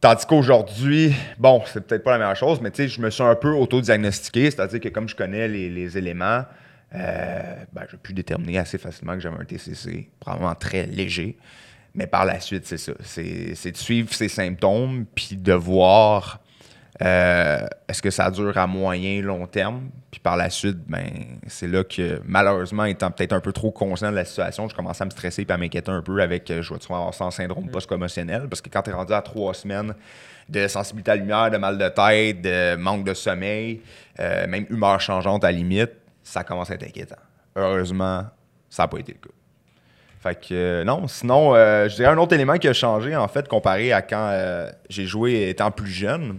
[0.00, 3.22] Tandis qu'aujourd'hui, bon, c'est peut-être pas la meilleure chose, mais tu sais, je me suis
[3.22, 6.44] un peu auto-diagnostiqué, c'est-à-dire que comme je connais les, les éléments,
[6.92, 11.36] ben, j'ai pu déterminer assez facilement que j'avais un TCC, probablement très léger.
[11.94, 12.92] Mais par la suite, c'est ça.
[13.02, 16.40] C'est de suivre ses symptômes, puis de voir
[17.00, 19.88] Euh, Est-ce que ça dure à moyen, long terme?
[20.10, 21.08] Puis par la suite, ben,
[21.46, 25.02] c'est là que, malheureusement, étant peut-être un peu trop conscient de la situation, je commençais
[25.02, 27.68] à me stresser et à m'inquiéter un peu avec, euh, je vais avoir en syndrome
[27.70, 28.46] post-commotionnel?
[28.48, 29.94] Parce que quand tu es rendu à trois semaines
[30.48, 33.80] de sensibilité à la lumière, de mal de tête, de manque de sommeil,
[34.20, 37.16] euh, même humeur changeante à la limite, ça commence à être inquiétant.
[37.56, 38.24] Heureusement,
[38.68, 39.34] ça n'a pas été le cas.
[40.22, 43.26] Fait que euh, non, sinon, euh, je dirais un autre élément qui a changé en
[43.26, 46.38] fait comparé à quand euh, j'ai joué étant plus jeune.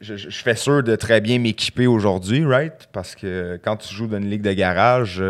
[0.00, 2.88] Je, fais sûr de très bien m'équiper aujourd'hui, right?
[2.92, 5.22] Parce que quand tu joues dans une ligue de garage,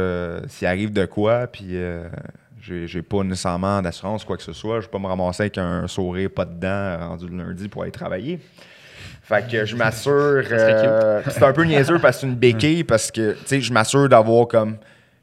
[0.47, 1.77] s'il arrive de quoi, puis
[2.61, 5.89] j'ai pas nécessairement d'assurance, quoi que ce soit, je vais pas me ramasser avec un
[5.89, 8.39] sourire pas dedans rendu le lundi pour aller travailler.
[9.31, 10.13] Fait que je m'assure.
[10.51, 13.73] euh, c'est un peu niaiseux parce que c'est une béquille, parce que tu sais, je
[13.73, 14.77] m'assure d'avoir comme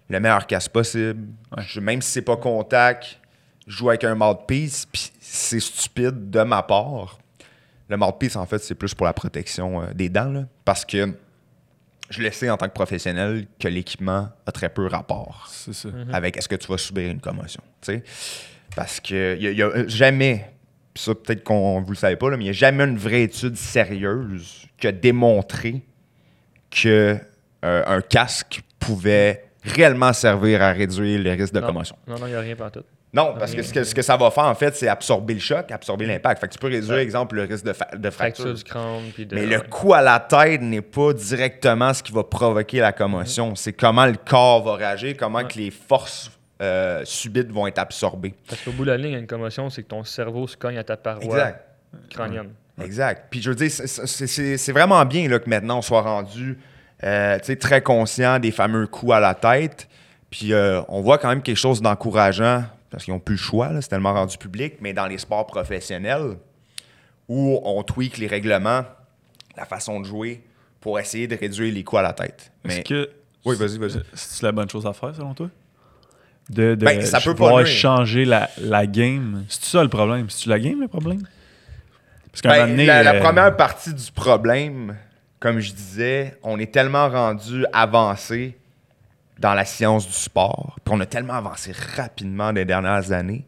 [0.10, 1.20] le meilleur casse possible.
[1.58, 3.20] Je- même si c'est pas contact,
[3.68, 7.20] je joue avec un mouthpiece, puis c'est stupide de ma part.
[7.90, 11.14] Le mouthpiece, en fait, c'est plus pour la protection euh, des dents, là, parce que
[12.10, 15.90] je le sais en tant que professionnel que l'équipement a très peu rapport ça.
[16.14, 17.62] avec est-ce que tu vas subir une commotion.
[17.82, 18.04] tu sais.
[18.74, 20.50] Parce que il y, a euh, jamais,
[20.98, 23.24] ça peut-être qu'on vous le savez pas, là, mais il n'y a jamais une vraie
[23.24, 25.82] étude sérieuse qui a démontré
[26.72, 27.18] que
[27.66, 31.68] euh, un casque pouvait réellement servir à réduire le risque de Non.
[31.68, 31.96] commotion.
[32.08, 32.84] Non, non, il n'y a rien partout.
[33.14, 35.40] Non, parce que ce, que ce que ça va faire, en fait, c'est absorber le
[35.40, 36.42] choc, absorber l'impact.
[36.42, 38.44] Fait que tu peux réduire, exemple, le risque de, fa- de fracture.
[38.46, 39.04] Fracture du crâne.
[39.14, 42.80] Puis de, Mais le coup à la tête n'est pas directement ce qui va provoquer
[42.80, 43.56] la commotion.
[43.56, 46.30] C'est comment le corps va réagir, comment que les forces
[46.62, 48.34] euh, subites vont être absorbées.
[48.48, 50.84] Parce qu'au bout de la ligne, une commotion, c'est que ton cerveau se cogne à
[50.84, 51.66] ta paroi Exact.
[52.10, 52.50] crânienne.
[52.82, 53.28] Exact.
[53.30, 56.58] Puis je veux dire, c'est- vraiment bien là, que maintenant on soit rendu
[57.04, 59.88] euh, très conscient des fameux coups à la tête.
[60.30, 63.70] Puis euh, on voit quand même quelque chose d'encourageant, parce qu'ils n'ont plus le choix,
[63.82, 66.38] c'est tellement rendu public, mais dans les sports professionnels,
[67.28, 68.84] où on tweak les règlements,
[69.56, 70.44] la façon de jouer,
[70.82, 72.52] pour essayer de réduire les coups à la tête.
[72.66, 73.10] Est-ce Mais que
[73.46, 74.02] Oui, vas-y, vas-y.
[74.14, 75.50] c'est la bonne chose à faire selon toi?
[76.50, 79.44] De, de Ben, ça peut pas changer la, la game.
[79.50, 80.30] C'est ça le problème?
[80.30, 81.24] C'est-tu la game le problème?
[82.32, 84.96] Parce qu'à Ben, la euh, première partie du problème,
[85.40, 88.58] comme je disais, on est tellement rendu avancé
[89.40, 93.46] dans la science du sport, puis on a tellement avancé rapidement des dernières années,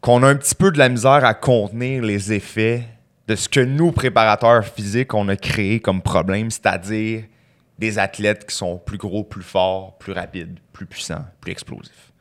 [0.00, 2.84] qu'on a un petit peu de la misère à contenir les effets
[3.28, 7.24] de ce que nous, préparateurs physiques, on a créé comme problème, c'est-à-dire
[7.80, 12.12] des athlètes qui sont plus gros, plus forts, plus rapides, plus puissants, plus explosifs.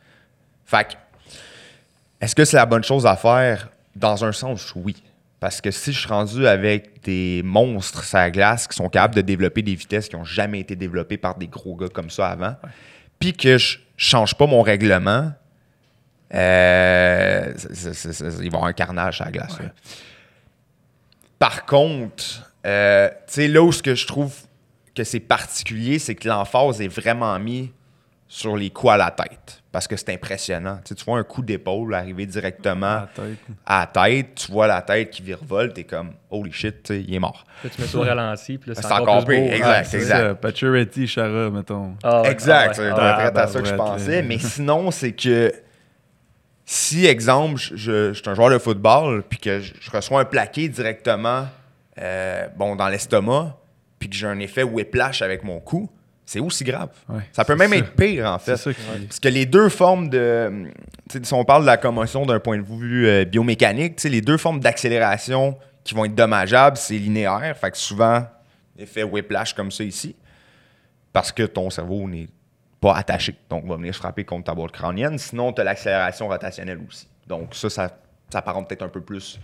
[0.66, 0.98] Fait
[2.22, 3.70] est-ce que c'est la bonne chose à faire?
[3.96, 5.04] Dans un sens, oui.
[5.40, 9.16] Parce que si je suis rendu avec des monstres sur la glace qui sont capables
[9.16, 12.28] de développer des vitesses qui n'ont jamais été développées par des gros gars comme ça
[12.30, 12.56] avant,
[13.20, 15.32] puis que je change pas mon règlement,
[16.34, 19.58] euh, il va y avoir un carnage sur la glace.
[21.38, 24.34] Par contre, euh, tu sais, là où ce que je trouve
[25.04, 27.72] que c'est particulier, c'est que l'emphase est vraiment mis
[28.28, 29.62] sur les coups à la tête.
[29.72, 30.78] Parce que c'est impressionnant.
[30.84, 33.38] Tu sais, tu vois un coup d'épaule arriver directement à la tête.
[33.66, 37.02] à la tête, tu vois la tête qui virevolte, t'es comme holy shit, tu sais,
[37.02, 37.46] il est mort.
[37.64, 39.48] Là, tu mets ça au ralenti, puis là, c'est C'est encore, encore plus beau.
[39.52, 40.28] exact, C'est exact.
[40.28, 41.96] ça, Pacioretty, Chara, mettons.
[42.04, 43.32] Ah ouais, exact, ah c'est ah ouais.
[43.32, 44.22] prêt à ça que je pensais.
[44.24, 45.52] Mais sinon, c'est que
[46.66, 50.22] si, exemple, je, je- je suis un joueur de football, puis que je, je reçois
[50.22, 51.48] un plaqué directement
[52.00, 53.56] euh, bon, dans l'estomac,
[54.00, 55.90] puis que j'ai un effet whiplash avec mon cou,
[56.26, 56.90] c'est aussi grave.
[57.08, 57.78] Ouais, ça peut même ça.
[57.78, 58.56] être pire, en fait.
[58.56, 58.80] Ça qui.
[59.08, 60.72] Parce que les deux formes de.
[61.24, 64.60] Si on parle de la commotion d'un point de vue euh, biomécanique, les deux formes
[64.60, 67.58] d'accélération qui vont être dommageables, c'est linéaire.
[67.60, 68.24] Fait que souvent,
[68.78, 70.16] effet whiplash comme ça ici.
[71.12, 72.28] Parce que ton cerveau n'est
[72.80, 73.36] pas attaché.
[73.50, 75.18] Donc, va venir se frapper contre ta boîte crânienne.
[75.18, 77.08] Sinon, tu as l'accélération rotationnelle aussi.
[77.26, 77.90] Donc, ça, ça,
[78.32, 79.40] ça peut-être un peu plus,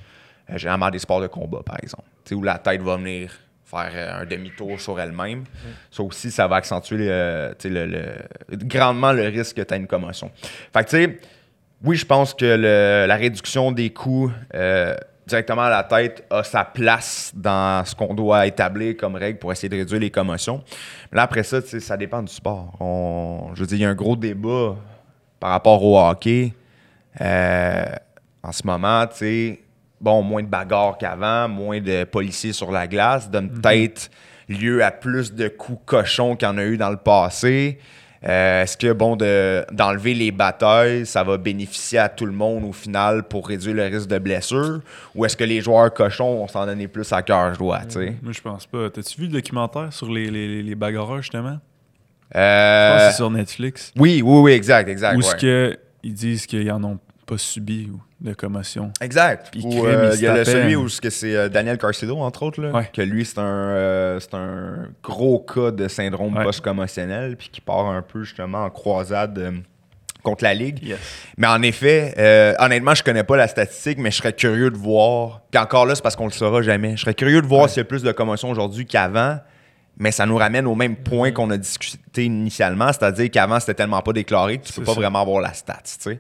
[0.51, 2.07] euh, généralement, à des sports de combat, par exemple.
[2.23, 3.31] Tu sais, où la tête va venir
[3.65, 5.43] faire euh, un demi-tour sur elle-même.
[5.91, 10.31] Ça aussi, ça va accentuer le- le- grandement le risque que tu aies une commotion.
[10.71, 11.19] Fait que, tu sais,
[11.83, 12.45] oui, je pense que
[13.07, 14.95] la réduction des coûts euh,
[15.27, 19.51] directement à la tête a sa place dans ce qu'on doit établir comme règle pour
[19.51, 20.63] essayer de réduire les commotions.
[21.11, 22.75] Mais là, après ça, ça dépend du sport.
[22.79, 24.75] On- je veux dire, il y a un gros débat
[25.39, 26.53] par rapport au hockey.
[27.21, 27.85] Euh,
[28.43, 29.59] en ce moment, tu sais,
[30.01, 34.09] bon, moins de bagarres qu'avant, moins de policiers sur la glace, donne peut-être
[34.47, 37.79] lieu à plus de coups cochons qu'il y en a eu dans le passé.
[38.27, 42.63] Euh, Est-ce que, bon, de- d'enlever les batailles, ça va bénéficier à tout le monde
[42.63, 44.79] au final pour réduire le risque de blessure?
[45.13, 48.15] Ou est-ce que les joueurs cochons vont s'en donner plus à cœur joie, tu sais?
[48.23, 48.89] Moi, je pense pas.
[48.89, 51.59] T'as-tu vu le documentaire sur les, les, les bagarreurs, justement?
[52.31, 53.93] Je pense Euh, que c'est sur Netflix.
[53.95, 55.15] oui, oui, oui, exact, exact.
[55.15, 55.23] Où ouais.
[55.23, 57.89] ce que ils disent qu'ils en ont pas subi
[58.21, 58.91] de commotion.
[59.01, 59.49] Exact.
[59.51, 62.71] Crime, euh, il il y a celui où c'est euh, Daniel Carcedo, entre autres, là,
[62.71, 62.89] Ouais.
[62.93, 66.43] que lui, c'est un, euh, un gros cas de syndrome Ouais.
[66.43, 69.51] post-commotionnel, puis qui part un peu justement en croisade euh,
[70.23, 70.83] contre la Ligue.
[70.83, 70.97] Yes.
[71.37, 75.41] Mais en effet, honnêtement, je connais pas la statistique, mais je serais curieux de voir.
[75.51, 76.95] Puis encore là, c'est parce qu'on le saura jamais.
[76.97, 77.67] Je serais curieux de voir Ouais.
[77.69, 79.37] s'il y a plus de commotion aujourd'hui qu'avant.
[79.97, 84.01] Mais ça nous ramène au même point qu'on a discuté initialement, c'est-à-dire qu'avant, c'était tellement
[84.01, 84.99] pas déclaré que tu peux pas ça.
[84.99, 86.19] vraiment avoir la stat, tu sais.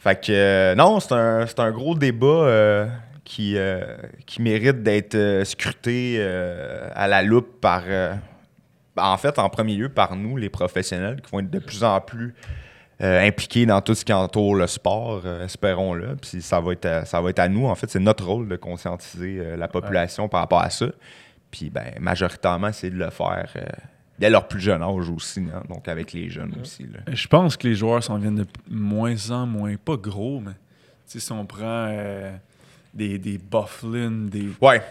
[0.00, 2.86] Fait que, euh, non, c'est un, un gros débat euh,
[3.22, 3.84] qui, euh,
[4.24, 6.18] qui mérite d'être scruté
[6.94, 7.82] à la loupe par,
[8.96, 12.00] en fait, en premier lieu, par nous, les professionnels, qui vont être de plus en
[12.00, 12.34] plus
[12.98, 16.16] impliqués dans tout ce qui entoure le sport, espérons-le.
[16.16, 18.48] Puis ça va, être à, ça va être à nous, en fait, c'est notre rôle
[18.48, 20.86] de conscientiser la population par rapport à ça.
[21.50, 23.52] Puis, ben, majoritairement, c'est de le faire
[24.20, 26.84] dès leur plus jeune âge aussi, hein, donc avec les jeunes aussi.
[26.84, 27.00] là.
[27.12, 31.18] Je pense que les joueurs s'en viennent de moins en moins, pas gros, mais tu
[31.18, 32.30] sais, si on prend euh,
[32.94, 34.40] des, des Bufflin, des.
[34.40, 34.82] Tu Ouais,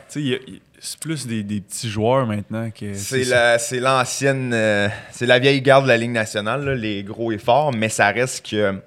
[0.82, 2.94] c'est plus des, des petits joueurs maintenant que.
[2.96, 7.04] C'est la- c'est l'ancienne, euh, c'est la vieille garde de la Ligue nationale, là, les
[7.04, 8.82] gros et forts, mais ça reste que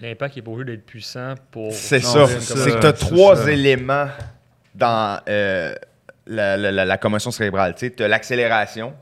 [0.00, 1.72] L'impact est pas obligé d'être puissant pour.
[1.72, 2.26] c'est ça.
[2.26, 3.50] c'est que tu as trois ça.
[3.52, 4.08] éléments
[4.74, 5.74] dans euh,
[6.26, 7.74] la, la- la- la commotion cérébrale.
[7.76, 8.94] Tu as l'accélération,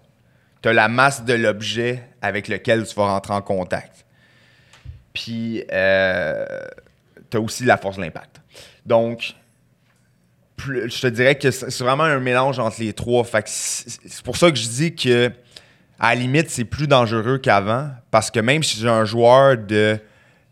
[0.62, 4.04] tu as la masse de l'objet avec lequel tu vas rentrer en contact.
[5.12, 8.40] Puis, tu as aussi la force de l'impact.
[8.86, 9.34] Donc,
[10.68, 13.24] je te dirais que c'est vraiment un mélange entre les trois.
[13.44, 15.30] C'est pour ça que je dis que,
[15.98, 17.90] à la limite, c'est plus dangereux qu'avant.
[18.10, 19.98] Parce que même si j'ai un joueur de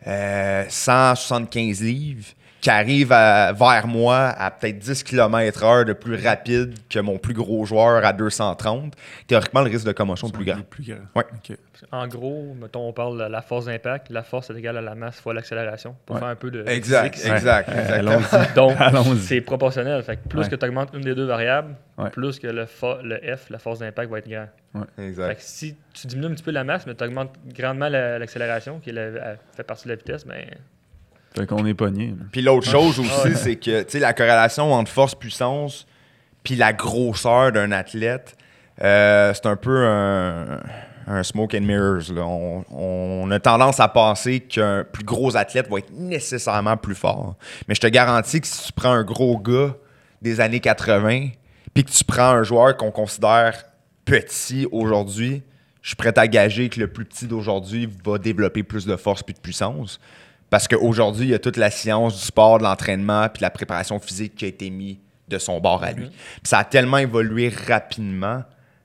[0.07, 2.27] euh, 175 livres
[2.61, 7.35] qui arrive à- vers moi à peut-être 10 km/h de plus rapide que mon plus
[7.35, 8.95] gros joueur à 230,
[9.27, 10.63] théoriquement, le risque de commotion est plus grand.
[10.69, 10.99] Plus grand.
[11.15, 11.25] Ouais.
[11.93, 14.11] En gros, mettons, on parle de la force d'impact.
[14.11, 15.95] La force est égale à la masse fois l'accélération.
[16.05, 16.21] Pour Ouais.
[16.21, 16.65] faire un peu de.
[16.67, 17.33] Exact, physique.
[17.33, 18.19] exact, Ouais, exactement.
[18.57, 19.19] Donc, Allons-y.
[19.21, 20.03] c'est proportionnel.
[20.03, 20.49] Fait que plus Ouais.
[20.49, 22.11] que tu augmentes une des deux variables, Ouais.
[22.11, 24.49] plus que le, fo- le F, la force d'impact, va être grand.
[24.97, 25.37] Fait Exact.
[25.37, 28.81] que si tu diminues un petit peu la masse, mais tu augmentes grandement la- l'accélération,
[28.81, 30.45] qui est la- elle fait partie de la vitesse, ben,
[31.37, 32.15] Fait qu'on est pogné.
[32.33, 35.87] Puis l'autre chose aussi, c'est que tu sais, la corrélation entre force-puissance
[36.43, 38.37] puis la grosseur d'un athlète,
[38.83, 40.61] euh, c'est un peu un,
[41.07, 42.13] un smoke and mirrors.
[42.13, 42.23] là.
[42.23, 47.37] On, on a tendance à penser qu'un plus gros athlète va être nécessairement plus fort.
[47.67, 49.75] Mais je te garantis que si tu prends un gros gars
[50.23, 51.29] des années 80
[51.75, 53.65] puis que tu prends un joueur qu'on considère
[54.05, 55.43] petit aujourd'hui,
[55.83, 59.23] je suis prêt à gager que le plus petit d'aujourd'hui va développer plus de force
[59.23, 60.01] puis de puissance.
[60.51, 63.51] Parce qu'aujourd'hui, il y a toute la science du sport, de l'entraînement, puis de la
[63.51, 64.97] préparation physique qui a été mise
[65.29, 66.07] de son bord à lui.
[66.09, 68.43] Puis ça a tellement évolué rapidement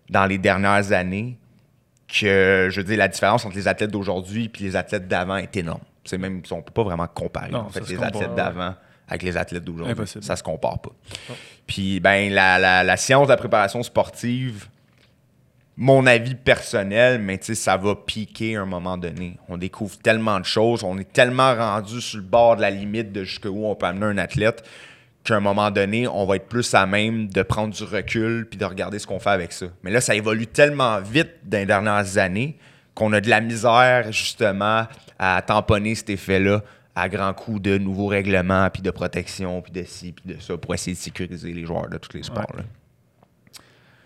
[0.09, 1.37] dans les dernières années
[2.07, 5.55] que, je veux dire, la différence entre les athlètes d'aujourd'hui et les athlètes d'avant est
[5.55, 5.81] énorme.
[6.03, 8.35] C'est même, on peut pas vraiment comparer, Non, en fait, les athlètes ouais.
[8.35, 8.75] d'avant
[9.07, 10.05] avec les athlètes d'aujourd'hui.
[10.21, 10.91] Ça se compare pas.
[11.65, 14.67] Puis, ben, la, la- la science de la préparation sportive,
[15.75, 19.37] mon avis personnel, mais tu sais, ça va piquer à un moment donné.
[19.49, 23.11] On découvre tellement de choses, on est tellement rendu sur le bord de la limite
[23.11, 24.63] de jusqu'où on peut amener un athlète
[25.23, 28.57] qu'à un moment donné, on va être plus à même de prendre du recul puis
[28.57, 29.67] de regarder ce qu'on fait avec ça.
[29.81, 32.57] Mais là, ça évolue tellement vite dans les dernières années
[32.93, 34.85] qu'on a de la misère justement
[35.17, 36.61] à tamponner cet effet-là
[36.95, 40.57] à grands coups de nouveaux règlements, puis de protection, puis de ci, puis de ça,
[40.57, 42.55] pour essayer de sécuriser les joueurs de tous les sports.
[42.55, 42.63] là.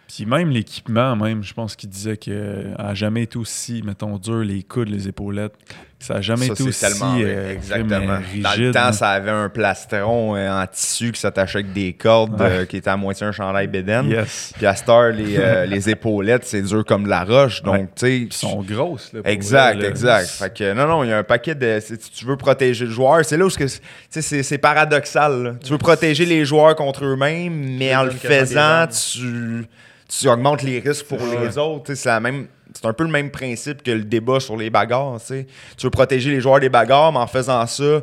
[0.07, 4.37] Puis même l'équipement, même, je pense qu'il disait que a jamais été aussi, mettons, dur,
[4.39, 5.53] les coudes, les épaulettes.
[5.99, 7.95] Ça a jamais Ça, été aussi tellement euh, exactement.
[7.95, 8.71] euh, Dans le rigide.
[8.73, 12.47] temps, ça avait un plastron euh, en tissu qui s'attachait avec des cordes Ouais.
[12.49, 14.07] euh, qui était à moitié un chandail bédaine.
[14.07, 14.53] Yes.
[14.55, 17.63] Puis à cette heure, les, euh, les épaulettes, c'est dur comme la roche.
[17.63, 17.81] Donc, Ouais.
[17.95, 18.17] tu sais.
[18.19, 19.11] Ils sont grosses.
[19.11, 20.27] Là, Exact, exact.
[20.27, 21.79] Fait que non, non, il y a un paquet de.
[21.81, 25.43] Si tu veux protéger le joueur, c'est là où c'est paradoxal.
[25.43, 25.53] là.
[25.63, 29.65] Tu veux protéger les joueurs contre eux-mêmes, mais en le faisant, tu,
[30.07, 31.93] tu augmentes les risques pour les autres.
[31.93, 32.47] C'est la même.
[32.73, 35.17] C'est un peu le même principe que le débat sur les bagarres.
[35.27, 35.45] tu
[35.83, 38.01] veux protéger les joueurs des bagarres, mais en faisant ça,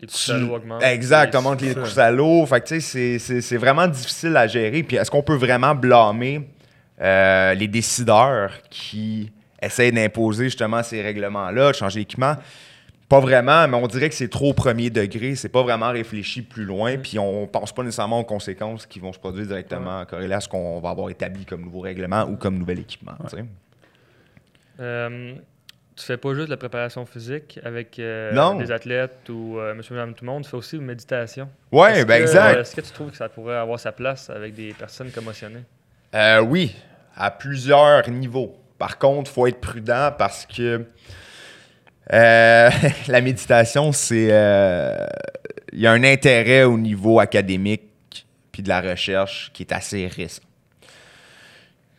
[0.00, 0.82] les tu- augmentent.
[0.82, 2.46] Exact, augmente les coups à l'eau.
[2.46, 4.82] Fait que, c'est vraiment difficile à gérer.
[4.82, 6.48] Puis est-ce qu'on peut vraiment blâmer
[7.00, 12.36] euh, les décideurs qui essayent d'imposer justement ces règlements-là, de changer l'équipement?
[13.10, 15.34] Pas vraiment, mais on dirait que c'est trop au premier degré.
[15.34, 16.96] C'est pas vraiment réfléchi plus loin.
[16.96, 20.48] Puis on pense pas nécessairement aux conséquences qui vont se produire directement corrélées à ce
[20.48, 23.14] qu'on va avoir établi comme nouveau règlement ou comme nouvel équipement.
[24.78, 25.34] Euh,
[25.96, 28.54] tu fais pas juste la préparation physique avec euh, Non.
[28.54, 30.44] des athlètes ou euh, monsieur, madame, tout le monde.
[30.44, 31.48] Tu fais aussi une méditation.
[31.72, 32.58] Est-ce ben que- exact.
[32.60, 35.64] Est-ce que tu trouves que ça pourrait avoir sa place avec des personnes commotionnées?
[36.14, 36.74] Euh, oui,
[37.16, 38.56] à plusieurs niveaux.
[38.78, 40.86] Par contre, il faut être prudent parce que
[42.12, 42.70] Euh,
[43.08, 44.28] la méditation, c'est.
[44.30, 45.06] euh,
[45.72, 47.82] Il y a un intérêt au niveau académique
[48.52, 50.42] puis de la recherche qui est assez récent.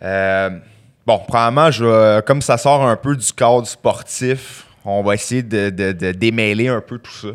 [0.04, 0.50] Euh,
[1.06, 5.69] bon, premièrement, je comme ça sort un peu du cadre sportif, on va essayer de-
[5.69, 7.30] de démêler un peu tout ça.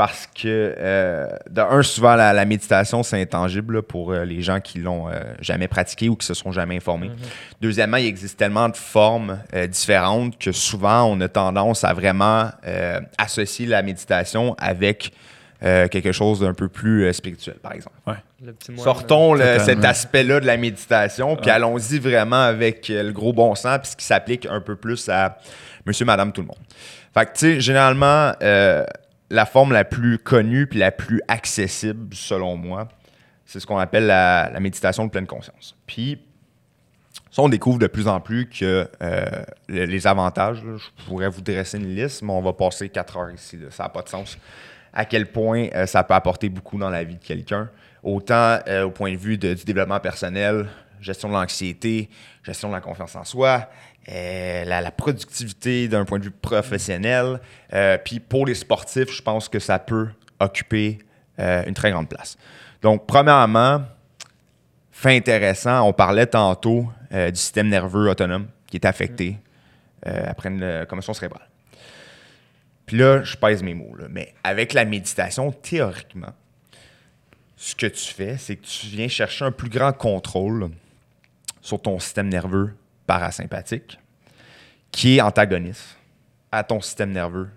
[0.00, 4.40] Parce que, euh, de un, souvent, la, la méditation, c'est intangible là, pour euh, les
[4.40, 7.10] gens qui l'ont euh, jamais pratiqué ou qui se sont jamais informés.
[7.60, 12.48] Deuxièmement, il existe tellement de formes euh, différentes que souvent, on a tendance à vraiment
[12.66, 15.12] euh, associer la méditation avec
[15.62, 17.96] euh, quelque chose d'un peu plus euh, spirituel, par exemple.
[18.42, 23.02] Le petit moine, Sortons le- cet aspect-là de la méditation, puis allons-y vraiment avec euh,
[23.02, 25.36] le gros bon sens, puis ce qui s'applique un peu plus à
[25.84, 26.56] monsieur, madame, tout le monde.
[27.12, 28.84] Fait que, tu sais, généralement, euh,
[29.30, 32.88] la forme la plus connue puis la plus accessible, selon moi,
[33.46, 35.76] c'est ce qu'on appelle la, méditation de pleine conscience.
[35.86, 36.20] Puis,
[37.30, 39.24] ça, on découvre de plus en plus que euh,
[39.68, 43.30] le- les avantages, je pourrais vous dresser une liste, mais on va passer quatre heures
[43.30, 43.58] ici.
[43.70, 44.36] Ça n'a pas de sens.
[44.92, 47.70] À quel point euh, ça peut apporter beaucoup dans la vie de quelqu'un.
[48.02, 50.68] Autant euh, au point de vue du développement personnel,
[51.00, 52.08] gestion de l'anxiété,
[52.42, 53.68] gestion de la confiance en soi,
[54.08, 57.40] euh, la, productivité d'un point de vue professionnel.
[57.74, 60.08] Euh, Puis pour les sportifs, je pense que ça peut
[60.40, 60.98] occuper
[61.38, 62.36] euh, une très grande place.
[62.82, 63.82] Donc, premièrement,
[64.90, 69.38] fait intéressant, on parlait tantôt du système nerveux autonome qui est affecté
[70.04, 71.48] après une commotion cérébrale.
[72.86, 76.32] Puis là, je pèse mes mots, mais avec la méditation, théoriquement,
[77.56, 80.70] ce que tu fais, c'est que tu viens chercher un plus grand contrôle
[81.60, 82.72] sur ton système nerveux
[83.10, 83.98] parasympathique
[84.92, 85.96] qui est antagoniste
[86.52, 87.48] à ton système nerveux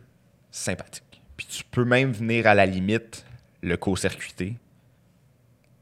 [0.49, 1.21] sympathique.
[1.37, 3.23] Puis tu peux même venir à la limite
[3.61, 4.55] le court-circuiter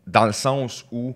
[0.05, 1.15] dans le sens où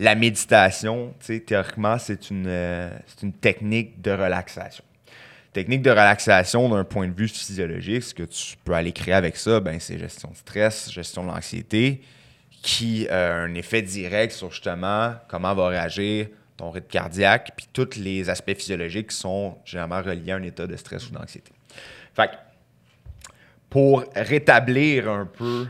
[0.00, 1.14] la méditation,
[1.46, 4.82] théoriquement, c'est une, euh, c'est une technique de relaxation.
[5.52, 9.36] Technique de relaxation d'un point de vue physiologique, ce que tu peux aller créer avec
[9.36, 12.02] ça, ben, c'est gestion de stress, gestion de l'anxiété,
[12.62, 16.26] qui a un effet direct sur justement comment va réagir
[16.62, 20.64] ton rythme cardiaque, puis tous les aspects physiologiques qui sont généralement reliés à un état
[20.64, 21.50] de stress ou d'anxiété.
[22.14, 22.34] Fait que,
[23.68, 25.66] pour rétablir un peu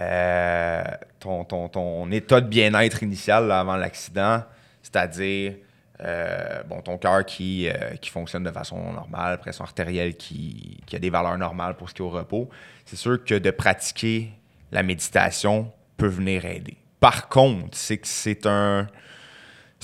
[0.00, 0.84] euh,
[1.18, 4.44] ton, ton- état de bien-être initial avant l'accident,
[4.84, 5.54] c'est-à-dire
[6.00, 10.94] euh, bon, ton cœur qui, euh, qui fonctionne de façon normale, pression artérielle qui, qui
[10.94, 12.48] a des valeurs normales pour ce qui est au repos,
[12.84, 14.30] c'est sûr que de pratiquer
[14.70, 16.76] la méditation peut venir aider.
[17.00, 18.86] Par contre, c'est que c'est un,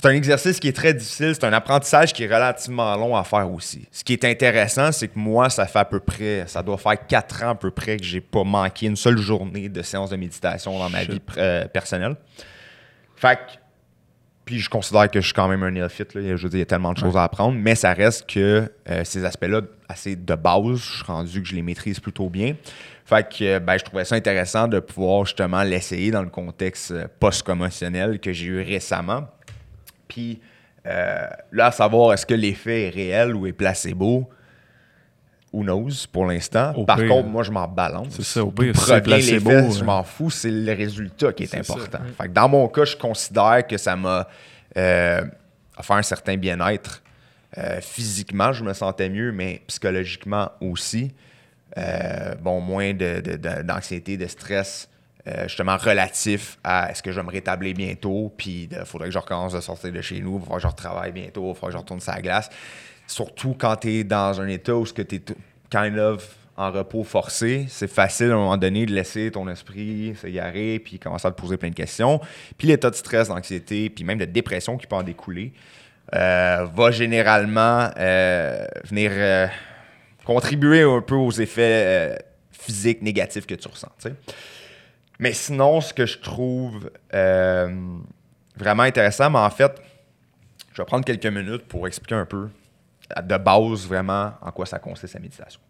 [0.03, 3.23] c'est un exercice qui est très difficile, c'est un apprentissage qui est relativement long à
[3.23, 3.87] faire aussi.
[3.89, 7.07] Ce qui est intéressant, c'est que moi, ça fait à peu près, ça doit faire
[7.07, 10.17] quatre ans à peu près que j'ai pas manqué une seule journée de séance de
[10.17, 11.11] méditation dans ma Shit.
[11.11, 12.17] vie euh, personnelle.
[13.15, 13.41] Fait que,
[14.43, 16.35] puis je considère que je suis quand même un néophyte, là.
[16.35, 18.69] je veux dire, il y a tellement de choses à apprendre, mais ça reste que
[18.89, 22.57] euh, ces aspects-là, assez de base, je suis rendu que je les maîtrise plutôt bien.
[23.05, 26.93] Fait que euh, ben, je trouvais ça intéressant de pouvoir justement l'essayer dans le contexte
[27.21, 29.29] post-commotionnel que j'ai eu récemment.
[30.13, 30.39] Puis
[30.85, 34.29] euh, là, à savoir est-ce que l'effet est réel ou est placebo,
[35.51, 36.73] who knows pour l'instant.
[36.85, 38.07] Par pire, contre, moi, je m'en balance.
[38.11, 41.57] c'est ça, au pire, c'est placebo, je m'en fous, c'est le résultat qui est, ça.
[41.59, 41.99] important.
[42.17, 44.27] Fait que dans mon cas, je considère que ça m'a
[44.77, 45.23] euh,
[45.77, 47.01] offert un certain bien-être.
[47.57, 51.13] Euh, physiquement, je me sentais mieux, mais psychologiquement aussi.
[51.77, 54.89] Euh, bon, moins de- de- de- d'anxiété, de, stress,
[55.25, 59.13] euh, justement relatif à est-ce que je vais me rétablir bientôt, puis il faudrait que
[59.13, 61.67] je recommence de sortir de chez nous, il faudra que je retravaille bientôt, il faudra
[61.67, 62.49] que je retourne sur la glace.
[63.07, 65.21] Surtout quand tu es dans un état où tu es
[65.69, 70.13] kind of en repos forcé, c'est facile à un moment donné de laisser ton esprit
[70.19, 72.19] s'égarer, puis commencer à te poser plein de questions.
[72.57, 75.53] Puis l'état de stress, d'anxiété, puis même de dépression qui peut en découler,
[76.13, 79.49] euh, va généralement euh, venir
[80.25, 82.17] contribuer un peu aux effets
[82.51, 83.91] physiques négatifs que tu ressens.
[85.23, 87.97] Mais sinon, ce que je trouve euh,
[88.57, 89.81] vraiment intéressant, mais en fait,
[90.73, 92.49] je vais prendre quelques minutes pour expliquer un peu
[93.23, 95.61] de base vraiment en quoi ça consiste la méditation.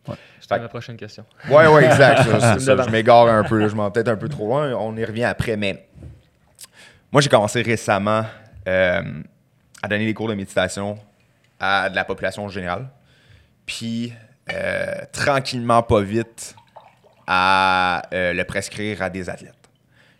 [0.41, 1.23] C'était ma prochaine question.
[1.47, 2.23] Ouais, ouais, exact.
[2.23, 2.83] ça, c'est ça.
[2.83, 5.55] Je m'égare un peu, je m'en peut-être un peu trop loin, on y revient après,
[5.55, 5.87] mais
[7.11, 8.25] moi j'ai commencé récemment
[8.67, 9.03] euh,
[9.83, 10.97] à donner des cours de méditation
[11.59, 12.87] à de la population générale.
[13.67, 14.13] Puis
[14.51, 16.55] euh, tranquillement, pas vite,
[17.27, 19.53] à euh, le prescrire à des athlètes.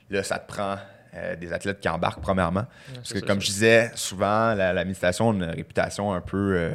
[0.10, 0.76] Là, ça te prend
[1.16, 2.66] euh, des athlètes qui embarquent, premièrement.
[2.96, 3.46] Parce que, comme ça.
[3.48, 6.56] je disais, souvent, la, la méditation a une réputation un peu.
[6.58, 6.72] euh,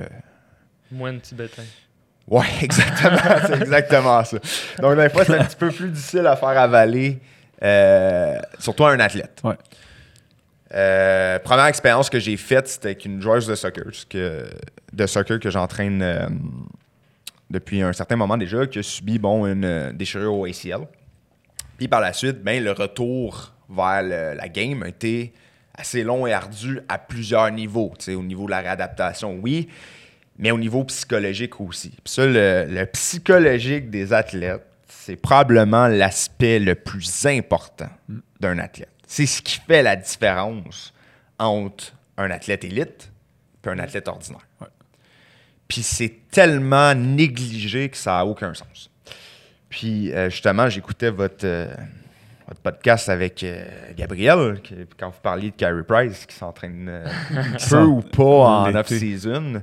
[0.90, 1.62] Moine tibétain.
[2.26, 3.18] Ouais, exactement.
[3.46, 4.38] c'est exactement ça.
[4.80, 7.18] Donc, des fois, c'est un petit peu plus difficile à faire avaler,
[7.62, 9.40] euh, surtout à un athlète.
[9.44, 9.56] Ouais.
[10.74, 14.44] Euh, première expérience que j'ai faite, c'était avec une joueuse de soccer, que,
[14.92, 16.28] de soccer que j'entraîne euh,
[17.50, 20.86] depuis un certain moment déjà, qui a subi bon, une euh, déchirure au ACL.
[21.76, 25.32] Puis par la suite, ben, le retour vers la game a été
[25.74, 27.92] assez long et ardu à plusieurs niveaux.
[28.08, 29.68] Au niveau de la réadaptation, oui,
[30.38, 31.90] mais au niveau psychologique aussi.
[31.90, 37.88] Puis ça, le, le psychologique des athlètes, c'est probablement l'aspect le plus important
[38.40, 38.90] d'un athlète.
[39.06, 40.92] C'est ce qui fait la différence
[41.38, 43.10] entre un athlète élite
[43.64, 44.46] et un athlète ordinaire.
[45.68, 48.90] Puis c'est tellement négligé que ça n'a aucun sens.
[49.68, 51.66] Puis euh, justement, j'écoutais votre, euh,
[52.46, 53.64] votre podcast avec euh,
[53.96, 57.04] Gabriel, qui- quand vous parliez de Carey Price, qui s'entraîne
[57.68, 59.62] peu ou pas en off-season.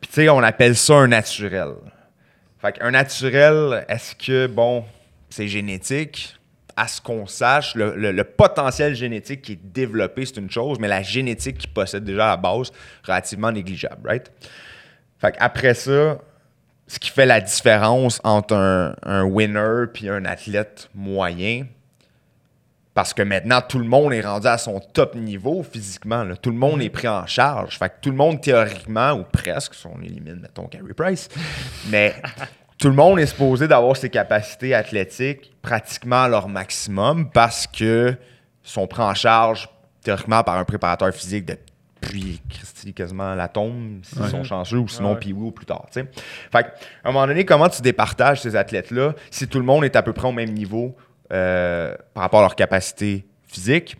[0.00, 1.72] Puis tu sais, on appelle ça un naturel.
[2.60, 4.84] Fait qu'un naturel, est-ce que, bon,
[5.28, 6.36] c'est génétique?
[6.76, 10.78] À ce qu'on sache, le, le- le potentiel génétique qui est développé, c'est une chose,
[10.78, 12.70] mais la génétique qu'il possède déjà à la base,
[13.04, 14.30] relativement négligeable, right?
[15.22, 16.18] Fait après ça,
[16.88, 21.66] ce qui fait la différence entre un, un winner puis un athlète moyen,
[22.92, 26.24] parce que maintenant, tout le monde est rendu à son top niveau physiquement.
[26.24, 26.34] là.
[26.34, 27.78] Tout le monde est pris en charge.
[27.78, 31.28] Fait que tout le monde, théoriquement, ou presque, si on élimine, mettons, Carey Price,
[31.88, 32.16] mais
[32.78, 38.16] tout le monde est supposé d'avoir ses capacités athlétiques pratiquement à leur maximum parce que
[38.64, 39.68] sont pris en charge
[40.02, 41.46] théoriquement par un préparateur physique
[42.02, 45.18] depuis Christy, quasiment la tombe, s'ils sont chanceux, ou sinon Ouais.
[45.20, 45.86] puis oui ou plus tard.
[45.92, 46.10] tu sais.
[46.50, 46.68] Fait que,
[47.04, 50.02] à un moment donné, comment tu départages ces athlètes-là si tout le monde est à
[50.02, 50.96] peu près au même niveau
[51.32, 53.96] euh, par rapport à leur capacité physique?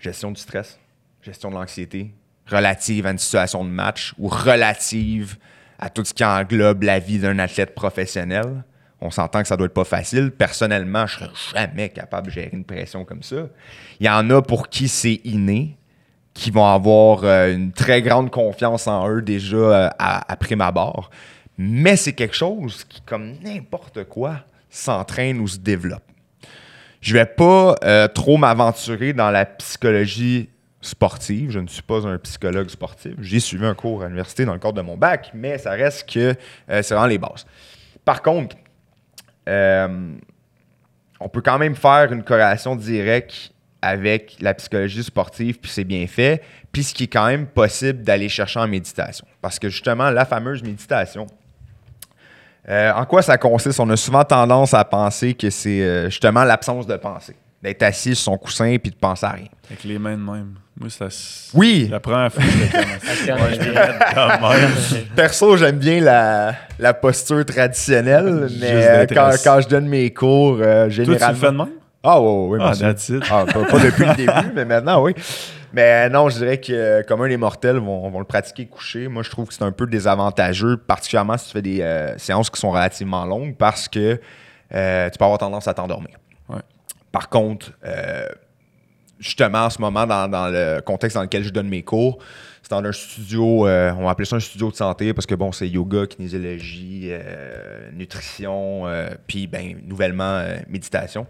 [0.00, 0.78] Gestion du stress,
[1.22, 2.14] gestion de l'anxiété,
[2.46, 5.36] relative à une situation de match ou relative
[5.78, 8.64] à tout ce qui englobe la vie d'un athlète professionnel.
[9.00, 10.30] On s'entend que ça doit être pas facile.
[10.30, 13.48] Personnellement, je serais jamais capable de gérer une pression comme ça.
[14.00, 15.76] Il y en a pour qui c'est inné,
[16.36, 20.60] qui vont avoir euh, une très grande confiance en eux déjà euh, à, à prime
[20.60, 21.08] abord.
[21.56, 26.02] Mais c'est quelque chose qui, comme n'importe quoi, s'entraîne ou se développe.
[27.00, 30.50] Je vais pas euh, trop m'aventurer dans la psychologie
[30.82, 31.52] sportive.
[31.52, 33.14] Je ne suis pas un psychologue sportif.
[33.18, 36.06] J'ai suivi un cours à l'université dans le cadre de mon bac, mais ça reste
[36.12, 36.34] que
[36.68, 37.46] euh, c'est vraiment les bases.
[38.04, 38.56] Par contre,
[39.48, 43.52] on peut quand même faire une corrélation directe
[43.82, 48.02] avec la psychologie sportive, puis c'est bien fait, puis ce qui est quand même possible
[48.02, 49.26] d'aller chercher en méditation.
[49.40, 51.26] Parce que justement, la fameuse méditation,
[52.68, 53.78] euh, en quoi ça consiste?
[53.78, 57.36] On a souvent tendance à penser que c'est euh, justement l'absence de pensée.
[57.62, 59.48] D'être assis sur son coussin puis de penser à rien.
[59.70, 60.54] Avec les mains de même.
[60.78, 61.08] Moi, ça.
[61.54, 61.88] Oui!
[61.90, 62.48] La première fois que.
[65.16, 70.84] Perso, j'aime bien la, la posture traditionnelle, mais euh, quand, je donne mes cours, euh,
[70.84, 71.32] Toi, tu généralement...
[71.32, 71.68] le fais de même?
[72.08, 72.72] Ah, ouais, ouais, Ah.
[73.30, 75.12] Ah, pas, pas depuis le début, mais maintenant, oui.
[75.72, 79.08] Mais non, je dirais que comme un des mortels vont, vont le pratiquer couché.
[79.08, 82.48] Moi, je trouve que c'est un peu désavantageux, particulièrement si tu fais des euh, séances
[82.48, 84.20] qui sont relativement longues, parce que
[84.74, 86.16] euh, tu peux avoir tendance à t'endormir.
[86.48, 86.60] Ouais.
[87.10, 88.26] Par contre, euh,
[89.18, 92.18] justement, en ce moment, dans, dans le contexte dans lequel je donne mes cours,
[92.62, 95.34] c'est dans un studio, euh, on va appeler ça un studio de santé parce que
[95.34, 97.12] bon, c'est yoga, kinésiologie,
[97.92, 98.84] nutrition,
[99.26, 101.26] puis ben, nouvellement méditation.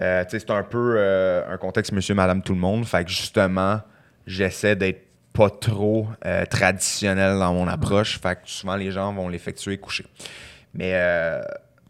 [0.00, 2.84] Euh, c'est un peu euh, un contexte monsieur, madame, tout le monde.
[2.84, 3.80] Fait que justement,
[4.26, 8.20] j'essaie d'être pas trop euh, traditionnel dans mon approche.
[8.20, 10.04] Fait que souvent, les gens vont l'effectuer couché.
[10.74, 10.92] Mais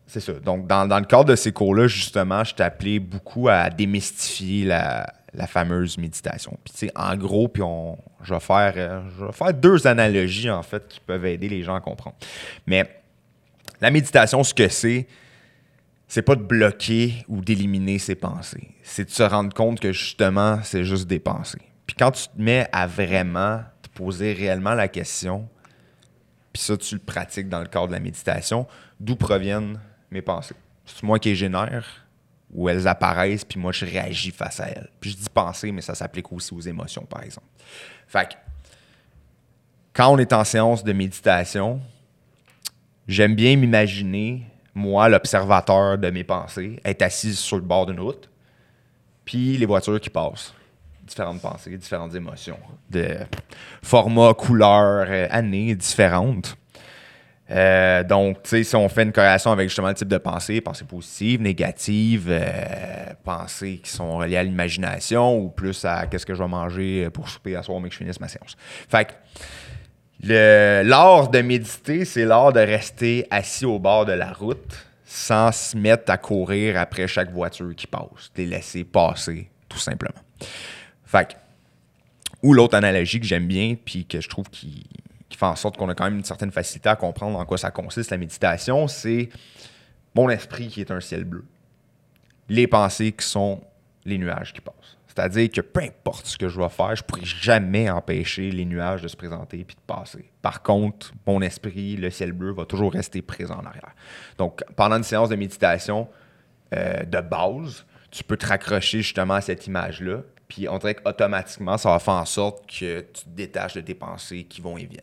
[0.07, 0.33] c'est ça.
[0.35, 4.65] Donc, dans, dans le cadre de ces cours-là, justement, je t'ai appelé beaucoup à démystifier
[4.65, 6.57] la, la fameuse méditation.
[6.63, 8.75] Puis, tu sais, en gros, puis on, je, vais faire,
[9.19, 12.15] je vais faire deux analogies, en fait, qui peuvent aider les gens à comprendre.
[12.67, 12.89] Mais
[13.81, 15.07] la méditation, ce que c'est,
[16.09, 18.75] c'est pas de bloquer ou d'éliminer ses pensées.
[18.83, 21.63] C'est de se rendre compte que, justement, c'est juste des pensées.
[21.87, 25.49] Puis quand tu te mets à vraiment te poser réellement la question,
[26.53, 28.67] puis ça, tu le pratiques dans le cadre de la méditation,
[29.01, 29.81] d'où proviennent
[30.11, 30.55] mes pensées?
[30.85, 32.07] C'est moi qui les génère
[32.53, 34.89] ou elles apparaissent, puis moi, je réagis face à elles?
[35.01, 37.49] Puis je dis penser, mais ça s'applique aussi aux émotions, par exemple.
[38.07, 38.35] Fait que,
[39.93, 41.81] quand on est en séance de méditation,
[43.09, 44.47] j'aime bien m'imaginer,
[44.77, 48.29] moi, l'observateur de mes pensées, être assis sur le bord d'une route,
[49.25, 50.53] puis les voitures qui passent.
[51.03, 52.59] Différentes pensées, différentes émotions,
[52.91, 53.17] de
[53.83, 56.59] format, couleur, euh, années différentes.
[57.51, 60.61] Euh, donc, tu sais, si on fait une corrélation avec justement le type de pensée,
[60.61, 66.35] pensées positives, négatives, euh, pensées qui sont reliées à l'imagination ou plus à qu'est-ce que
[66.35, 68.57] je vais manger pour souper à soir, mais que je finisse ma séance.
[68.91, 69.13] Fait que
[70.23, 75.77] l'art de méditer, c'est l'art de rester assis au bord de la route sans se
[75.77, 78.31] mettre à courir après chaque voiture qui passe.
[78.37, 80.21] Les laisser passer, tout simplement.
[81.05, 81.35] Fait que,
[82.43, 84.85] ou l'autre analogie que j'aime bien, puis que je trouve qui,
[85.29, 87.59] qui fait en sorte qu'on a quand même une certaine facilité à comprendre en quoi
[87.59, 89.29] ça consiste, la méditation, c'est
[90.15, 91.45] mon esprit qui est un ciel bleu.
[92.49, 93.61] Les pensées qui sont
[94.05, 94.96] les nuages qui passent.
[95.17, 98.67] C'est-à-dire que peu importe ce que je vais faire, je ne pourrai jamais empêcher les
[98.67, 100.31] nuages de se présenter puis de passer.
[100.43, 103.95] Par contre, mon esprit, le ciel bleu, va toujours rester présent en arrière.
[104.37, 106.07] Donc, pendant une séance de méditation
[106.75, 110.19] euh, de base, tu peux te raccrocher justement à cette image-là.
[110.49, 113.95] Puis on dirait qu'automatiquement, ça va faire en sorte que tu te détaches de tes
[113.95, 115.01] pensées qui vont et viennent.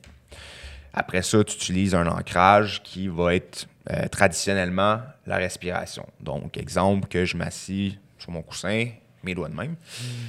[0.93, 6.05] Après ça, tu utilises un ancrage qui va être euh, traditionnellement la respiration.
[6.19, 8.89] Donc, exemple, que je m'assis sur mon coussin,
[9.23, 9.75] mes doigts de même.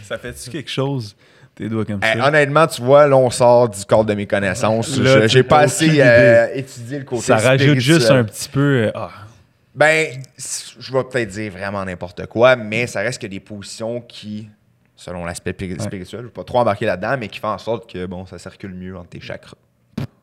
[0.03, 1.17] Ça fait-tu quelque chose,
[1.55, 2.29] tes doigts comme Eh, ça?
[2.29, 4.97] honnêtement, tu vois, là, on sort du corps de mes connaissances.
[4.99, 8.85] Là, Je- J'ai pas assez euh, étudié le côté Ça rajoute juste un petit peu.
[8.87, 9.11] euh, ah,
[9.75, 10.23] Ben,
[10.79, 14.49] je vais peut-être dire vraiment n'importe quoi, mais ça reste que des positions qui,
[14.95, 17.59] selon l'aspect pi- spirituel, je ne vais pas trop embarquer là-dedans, mais qui font en
[17.59, 19.57] sorte que, bon, ça circule mieux entre tes chakras.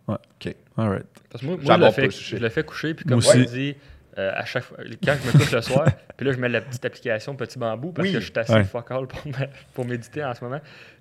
[0.07, 0.15] Ouais.
[0.15, 0.55] OK.
[0.77, 1.05] alright.
[1.29, 2.37] Parce que moi, moi je, le fais, le sujet.
[2.37, 3.75] je le fais coucher, puis Moi comme tu dis,
[4.17, 5.85] euh, à chaque fois, quand je me couche le soir,
[6.17, 8.13] puis là, je mets la petite application Petit Bambou parce Oui.
[8.13, 8.63] que je suis assez Ouais.
[8.63, 10.59] fuck all pour, me- pour méditer en ce moment.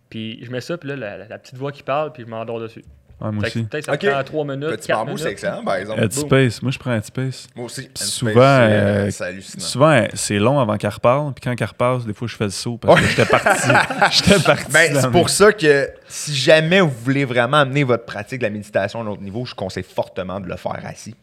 [0.08, 2.28] Puis je mets ça, puis là, la, la- la petite voix qui parle, puis je
[2.28, 2.84] m'endors dessus.
[3.21, 3.64] Ouais, moi aussi.
[3.64, 5.23] Peut-être ça prend 3 minutes, Petit 4 bambou, minutes.
[5.25, 6.03] c'est excellent, par exemple.
[6.03, 6.62] Headspace.
[6.62, 7.49] Moi, je prends Headspace.
[7.55, 7.81] Moi aussi.
[7.83, 9.64] Headspace, souvent, c'est, euh, c'est hallucinant.
[9.64, 11.35] Souvent, euh, c'est long avant qu'elle reparle.
[11.35, 13.68] Puis quand elle repasse, des fois, je fais le saut parce que j'étais parti.
[14.11, 14.73] j'étais parti.
[14.73, 18.51] Ben, c'est pour ça que si jamais vous voulez vraiment amener votre pratique de la
[18.51, 21.14] méditation à un autre niveau, je conseille fortement de le faire assis.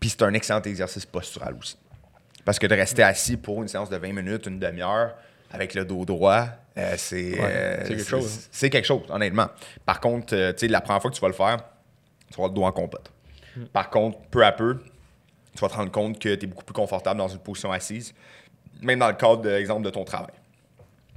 [0.00, 1.76] Puis c'est un excellent exercice postural aussi.
[2.44, 5.14] Parce que de rester assis pour une séance de 20 minutes, une demi-heure,
[5.54, 6.46] avec le dos droit,
[6.76, 8.48] euh, c'est euh, c'est quelque chose.
[8.50, 9.46] C'est quelque chose, honnêtement.
[9.86, 12.44] Par contre, euh, tu sais, la première fois que tu vas le faire, tu vas
[12.44, 13.10] avoir le dos en compote.
[13.56, 13.64] Hmm.
[13.66, 14.78] Par contre, peu à peu,
[15.54, 18.12] tu vas te rendre compte que tu es beaucoup plus confortable dans une position assise,
[18.82, 20.34] même dans le cadre, de, exemple, de ton travail.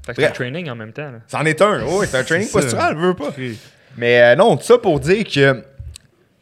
[0.05, 1.11] Fait que c'est un training en même temps.
[1.27, 3.33] C'en est un, oui, c'est un training postural, veux pas.
[3.97, 5.63] Mais euh, non, tout ça pour dire que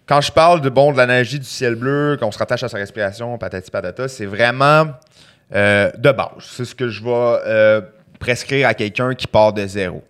[0.05, 2.77] quand je parle de bon de l'analogie du ciel bleu, qu'on se rattache à sa
[2.77, 4.87] respiration, patati patata, c'est vraiment
[5.53, 6.29] euh, de base.
[6.39, 7.81] C'est ce que je vais euh,
[8.19, 10.03] prescrire à quelqu'un qui part de zéro.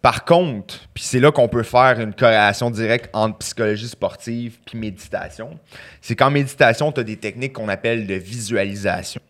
[0.00, 4.76] Par contre, puis c'est là qu'on peut faire une corrélation directe entre psychologie sportive puis
[4.76, 5.60] méditation,
[6.00, 9.20] c'est qu'en méditation, tu as des techniques qu'on appelle de visualisation.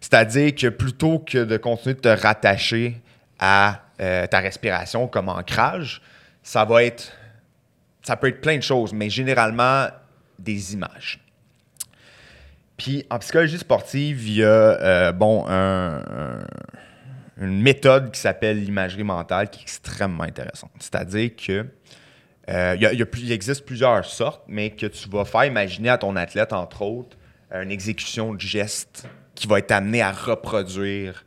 [0.00, 3.00] C'est-à-dire que plutôt que de continuer de te rattacher
[3.38, 6.02] à euh, ta respiration comme ancrage,
[6.42, 7.12] ça va être.
[8.02, 9.86] Ça peut être plein de choses, mais généralement
[10.38, 11.20] des images.
[12.80, 16.40] Puis en psychologie sportive, il y a euh,
[17.36, 20.70] une méthode qui s'appelle l'imagerie mentale qui est extrêmement intéressante.
[20.78, 21.66] C'est-à-dire que
[22.48, 26.80] euh, il existe plusieurs sortes, mais que tu vas faire imaginer à ton athlète, entre
[26.80, 27.18] autres,
[27.52, 31.26] une exécution de geste qui va être amené à reproduire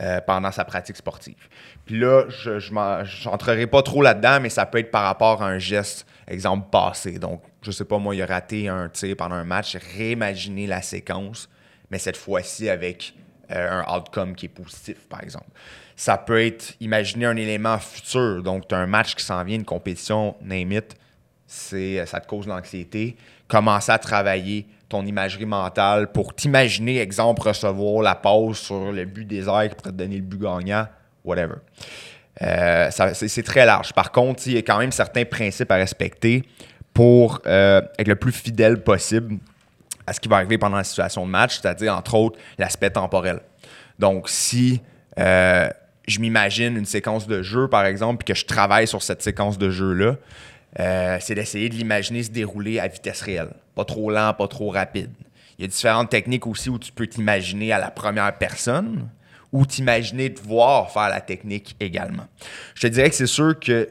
[0.00, 1.48] euh, pendant sa pratique sportive.
[1.84, 2.72] Puis là, je
[3.28, 7.18] n'entrerai pas trop là-dedans, mais ça peut être par rapport à un geste, exemple, passé.
[7.18, 10.82] Donc, je sais pas, moi, il a raté un tir pendant un match, réimaginer la
[10.82, 11.48] séquence,
[11.90, 13.14] mais cette fois-ci avec
[13.50, 15.48] euh, un outcome qui est positif, par exemple.
[15.96, 18.42] Ça peut être imaginer un élément futur.
[18.42, 20.96] Donc, tu as un match qui s'en vient, une compétition, name it,
[21.46, 23.16] c'est, ça te cause l'anxiété.
[23.46, 29.24] Commencer à travailler ton imagerie mentale pour t'imaginer, exemple, recevoir la pause sur le but
[29.24, 30.86] des airs qui pourrait te donner le but gagnant,
[31.24, 31.56] whatever.
[32.42, 33.92] Euh, c'est très large.
[33.92, 36.42] Par contre, il y a quand même certains principes à respecter
[36.94, 39.38] pour euh, être le plus fidèle possible
[40.06, 43.40] à ce qui va arriver pendant la situation de match, c'est-à-dire, entre autres, l'aspect temporel.
[43.98, 44.80] Donc, si
[45.18, 45.68] euh,
[46.06, 49.58] je m'imagine une séquence de jeu, par exemple, puis que je travaille sur cette séquence
[49.58, 50.16] de jeu-là,
[50.80, 53.50] euh, c'est d'essayer de l'imaginer se dérouler à vitesse réelle.
[53.74, 55.10] Pas trop lent, pas trop rapide.
[55.58, 59.08] Il y a différentes techniques aussi où tu peux t'imaginer à la première personne
[59.52, 62.26] ou t'imaginer te voir faire la technique également.
[62.74, 63.88] Je te dirais que c'est sûr que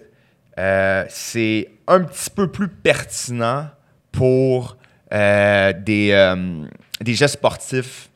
[0.60, 3.68] euh, c'est un petit peu plus pertinent
[4.12, 4.78] pour
[5.14, 6.66] euh, des, euh,
[7.02, 8.10] des gestes sportifs,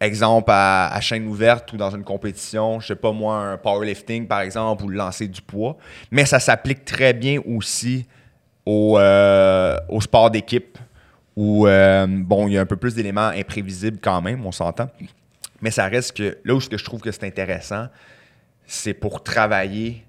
[0.00, 4.40] exemple à, chaîne ouverte ou dans une compétition, je sais pas moi, un powerlifting par
[4.40, 5.76] exemple ou le lancer du poids,
[6.10, 8.06] mais ça s'applique très bien aussi
[8.66, 10.78] au, euh, sport d'équipe
[11.36, 14.88] où, bon, il y a un peu plus d'éléments imprévisibles quand même, on s'entend.
[15.60, 17.88] Mais ça reste que là où je trouve que c'est intéressant,
[18.66, 20.04] c'est pour travailler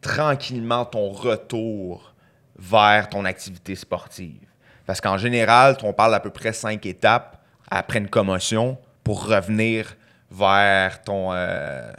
[0.00, 2.14] tranquillement ton retour
[2.58, 4.46] vers ton activité sportive.
[4.86, 7.40] Parce qu'en général, on parle d'à peu près cinq étapes
[7.70, 9.96] après une commotion pour revenir
[10.30, 11.92] vers ton, euh,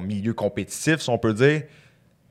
[0.00, 1.62] milieu compétitif, si on peut dire.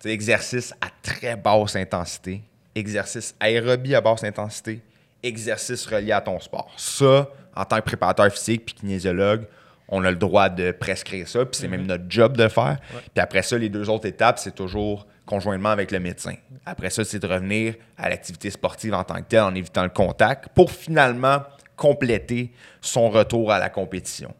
[0.03, 2.41] Exercice à très basse intensité,
[2.73, 4.81] exercice aérobie à basse intensité,
[5.21, 6.71] exercice relié à ton sport.
[6.77, 9.45] Ça, en tant que préparateur physique puis kinésiologue,
[9.91, 12.79] on a le droit de prescrire ça, puis c'est même notre job de le faire.
[13.13, 16.35] Puis après ça, les deux autres étapes, c'est toujours conjointement avec le médecin.
[16.65, 19.89] Après ça, c'est de revenir à l'activité sportive en tant que telle en évitant le
[19.89, 21.43] contact pour finalement
[21.75, 24.33] compléter son retour à la compétition.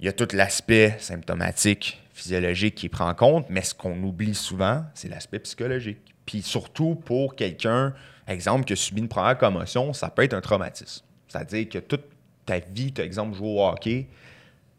[0.00, 4.34] Il y a tout l'aspect symptomatique, physiologique qui prend en compte, mais ce qu'on oublie
[4.34, 6.14] souvent, c'est l'aspect psychologique.
[6.26, 7.94] Puis surtout pour quelqu'un,
[8.28, 11.04] exemple, qui a subi une première commotion, ça peut être un traumatisme.
[11.26, 12.04] C'est-à-dire que toute
[12.44, 14.08] ta vie, tu exemple, joué au hockey,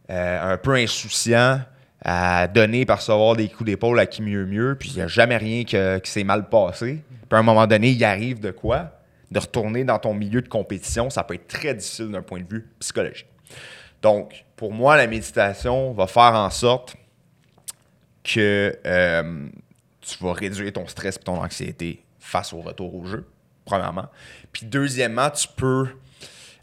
[0.10, 1.62] euh, un peu insouciant,
[2.04, 5.38] à donner, recevoir des coups d'épaule à qui mieux mieux, puis il n'y a jamais
[5.38, 7.04] rien qui s'est mal passé.
[7.10, 8.92] Puis à un moment donné, il arrive de quoi?
[9.30, 12.48] De retourner dans ton milieu de compétition, ça peut être très difficile d'un point de
[12.50, 13.28] vue psychologique.
[14.02, 16.96] Donc, pour moi, la méditation va faire en sorte
[18.24, 19.48] que euh,
[20.02, 23.28] tu vas réduire ton stress et ton anxiété face au retour au jeu,
[23.66, 24.08] premièrement.
[24.52, 25.90] Puis deuxièmement, tu peux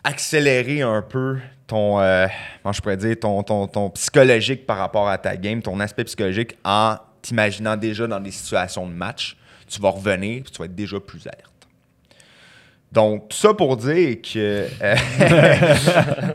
[0.07, 2.29] accélérer un peu ton, euh,
[2.73, 6.97] je pourrais dire, ton, ton, psychologique par rapport à ta game, ton aspect psychologique en
[7.23, 9.37] t'imaginant déjà dans des situations de match.
[9.67, 11.51] Tu vas revenir, tu vas être déjà plus alerte.
[12.93, 14.97] Donc, tout ça pour dire que euh,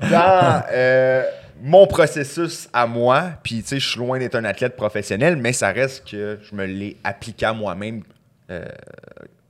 [0.11, 1.23] dans euh,
[1.61, 5.53] mon processus à moi, puis tu sais, je suis loin d'être un athlète professionnel, mais
[5.53, 8.03] ça reste que je me l'ai appliqué à moi-même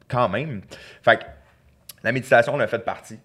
[0.08, 0.62] quand même.
[1.02, 1.24] Fait que
[2.04, 3.18] la méditation en a fait partie.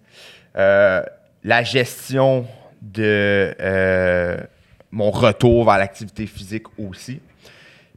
[0.55, 1.03] Euh,
[1.43, 2.45] la gestion
[2.81, 4.37] de euh,
[4.91, 7.21] mon retour vers l'activité physique aussi.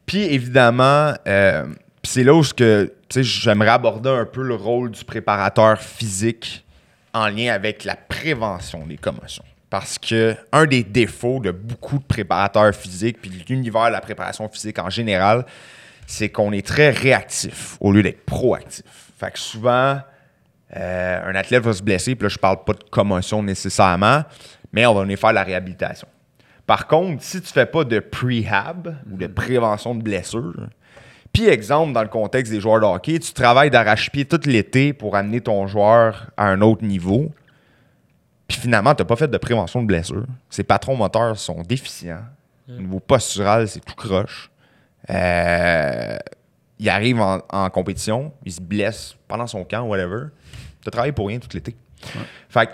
[0.06, 1.66] Puis évidemment, euh,
[2.02, 6.64] c'est là où j'aimerais aborder un peu le rôle du préparateur physique
[7.12, 9.44] en lien avec la prévention des commotions.
[9.68, 14.48] Parce que un des défauts de beaucoup de préparateurs physiques, puis l'univers de la préparation
[14.48, 15.46] physique en général,
[16.06, 18.84] c'est qu'on est très réactif au lieu d'être proactif.
[19.18, 20.00] Fait que souvent,
[20.76, 24.22] euh, un athlète va se blesser, puis là, je parle pas de commotion nécessairement,
[24.72, 26.08] mais on va venir faire la réhabilitation.
[26.66, 30.68] Par contre, si tu fais pas de prehab ou de prévention de blessures,
[31.32, 35.16] puis exemple, dans le contexte des joueurs de hockey, tu travailles d'arrache-pied tout l'été pour
[35.16, 37.32] amener ton joueur à un autre niveau,
[38.46, 40.26] puis finalement, tu n'as pas fait de prévention de blessures.
[40.48, 42.24] Ses patrons moteurs sont déficients.
[42.68, 44.50] Au niveau postural, c'est tout croche.
[45.08, 46.18] Euh,
[46.80, 50.28] il arrive en, compétition, il se blesse pendant son camp, whatever.
[50.80, 51.76] Tu as travaillé pour rien tout l'été.
[52.48, 52.70] Fait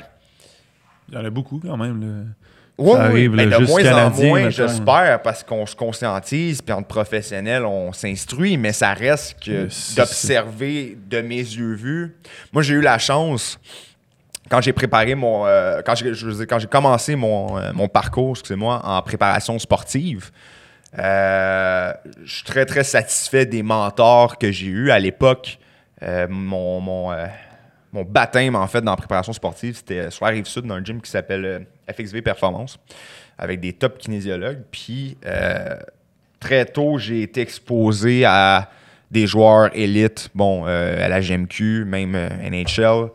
[1.09, 2.34] Il y en a beaucoup quand même.
[2.78, 3.28] Oui, oui.
[3.28, 8.57] Ben, de moins en moins, j'espère, parce qu'on se conscientise, puis entre professionnels, on s'instruit,
[8.57, 12.14] mais ça reste que d'observer de mes yeux vus.
[12.52, 13.59] Moi, j'ai eu la chance,
[14.48, 15.46] quand j'ai préparé mon.
[15.46, 15.96] Euh, quand
[16.59, 20.30] j'ai commencé mon, euh, mon parcours, excusez-moi, en préparation sportive,
[20.99, 21.92] euh,
[22.24, 24.90] je suis très, très satisfait des mentors que j'ai eus.
[24.90, 25.59] À l'époque,
[26.03, 27.26] euh, mon, mon, euh,
[27.92, 31.01] mon, baptême, en fait, dans la préparation sportive, c'était sur la Rive-Sud, dans un gym
[31.01, 32.78] qui s'appelle FXV Performance,
[33.38, 34.62] avec des top kinésiologues.
[34.70, 35.18] Puis,
[36.40, 38.70] très tôt, j'ai été exposé à
[39.11, 43.11] des joueurs élites, bon, à la GMQ, même NHL,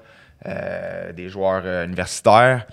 [1.15, 2.67] des joueurs universitaires.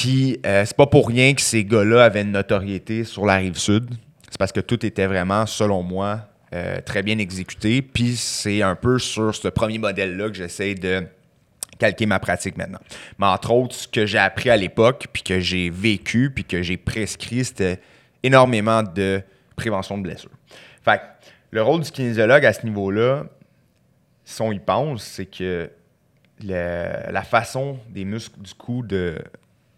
[0.00, 3.56] Puis, euh, c'est pas pour rien que ces gars-là avaient une notoriété sur la rive
[3.56, 3.90] sud.
[4.30, 6.20] C'est parce que tout était vraiment, selon moi,
[6.54, 7.82] euh, très bien exécuté.
[7.82, 11.04] Puis, c'est un peu sur ce premier modèle-là que j'essaie de
[11.80, 12.78] calquer ma pratique maintenant.
[13.18, 16.62] Mais entre autres, ce que j'ai appris à l'époque, puis que j'ai vécu, puis que
[16.62, 17.80] j'ai prescrit, c'était
[18.22, 19.20] énormément de
[19.56, 20.30] prévention de blessures.
[20.84, 21.00] Fait
[21.50, 23.24] le rôle du kinésiologue à ce niveau-là,
[24.24, 25.68] si on y pense, c'est que
[26.44, 29.18] la façon des muscles du cou de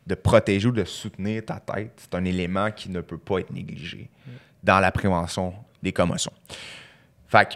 [0.06, 3.52] de protéger ou de soutenir ta tête, c'est un élément qui ne peut pas être
[3.52, 4.08] négligé
[4.62, 6.32] dans la prévention des commotions.
[7.28, 7.54] Fait que,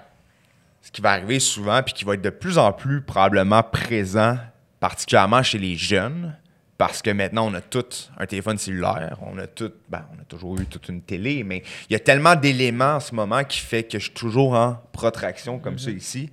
[0.82, 4.36] ce qui va arriver souvent, puis qui va être de plus en plus probablement présent,
[4.80, 6.36] particulièrement chez les jeunes,
[6.76, 7.86] parce que maintenant, on a tout
[8.18, 11.62] un téléphone cellulaire, on a tout, ben, on a toujours eu toute une télé, mais
[11.88, 14.82] il y a tellement d'éléments en ce moment qui fait que je suis toujours en
[14.92, 15.96] protraction comme ça mm-hmm.
[15.96, 16.30] ici,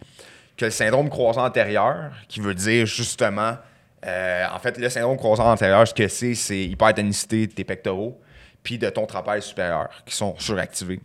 [0.57, 3.57] que le syndrome croisant antérieur, qui veut dire justement
[4.05, 8.19] euh, en fait, le syndrome croisant antérieur, ce que c'est, c'est hypertonicité de tes pectoraux
[8.63, 10.99] puis de ton trapèze supérieur qui sont suractivés.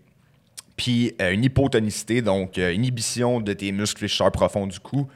[0.76, 5.08] Puis euh, une hypotonicité, donc euh, inhibition de tes muscles fléchisseurs profonds du cou,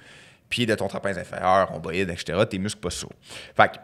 [0.48, 3.76] puis de ton trapèze inférieur, rhomboïde, etc., tes muscles pas Fait que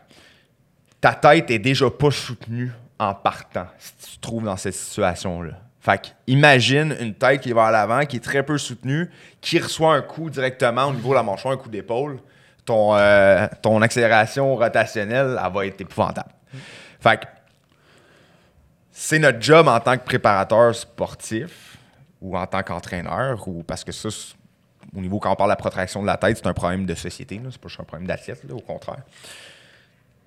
[1.01, 5.53] ta tête est déjà pas soutenue en partant si tu te trouves dans cette situation-là.
[5.81, 9.09] Fait que imagine une tête qui va à l'avant, qui est très peu soutenue,
[9.41, 12.19] qui reçoit un coup directement au niveau de la mâchoire, un coup d'épaule
[12.67, 16.31] ton, euh, ton accélération rotationnelle, elle va être épouvantable.
[17.01, 17.27] Fait que
[18.91, 21.79] c'est notre job en tant que préparateur sportif
[22.21, 24.09] ou en tant qu'entraîneur, ou parce que ça,
[24.95, 26.95] au niveau quand on parle de la protraction de la tête, c'est un problème de
[26.95, 29.03] société, c'est pas un problème d'athlète, au contraire.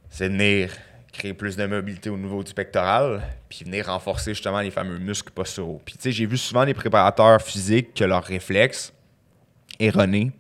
[0.09, 0.71] C'est venir
[1.11, 5.31] créer plus de mobilité au niveau du pectoral, puis venir renforcer justement les fameux muscles
[5.31, 5.81] posturaux.
[5.83, 8.93] Puis tu sais, j'ai vu souvent des préparateurs physiques que leur réflexe
[9.79, 10.31] erroné,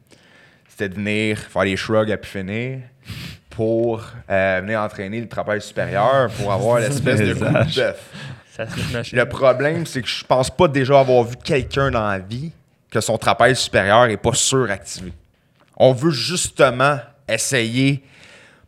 [0.79, 2.79] c'était de venir faire les shrugs à pu finir
[3.49, 9.11] pour euh, venir entraîner le trapèze supérieur pour avoir l'espèce de coup de bœuf.
[9.11, 12.53] Le problème, c'est que je pense pas déjà avoir vu quelqu'un dans la vie
[12.89, 15.11] que son trapèze supérieur est pas suractivé.
[15.75, 18.01] On veut justement essayer,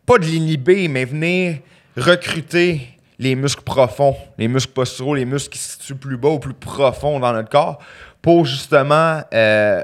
[0.04, 1.60] pas de l'inhiber, mais venir
[1.96, 2.88] recruter
[3.18, 6.54] les muscles profonds, les muscles posturaux, les muscles qui se situent plus bas ou plus
[6.54, 7.78] profonds dans notre corps
[8.20, 9.82] pour justement euh,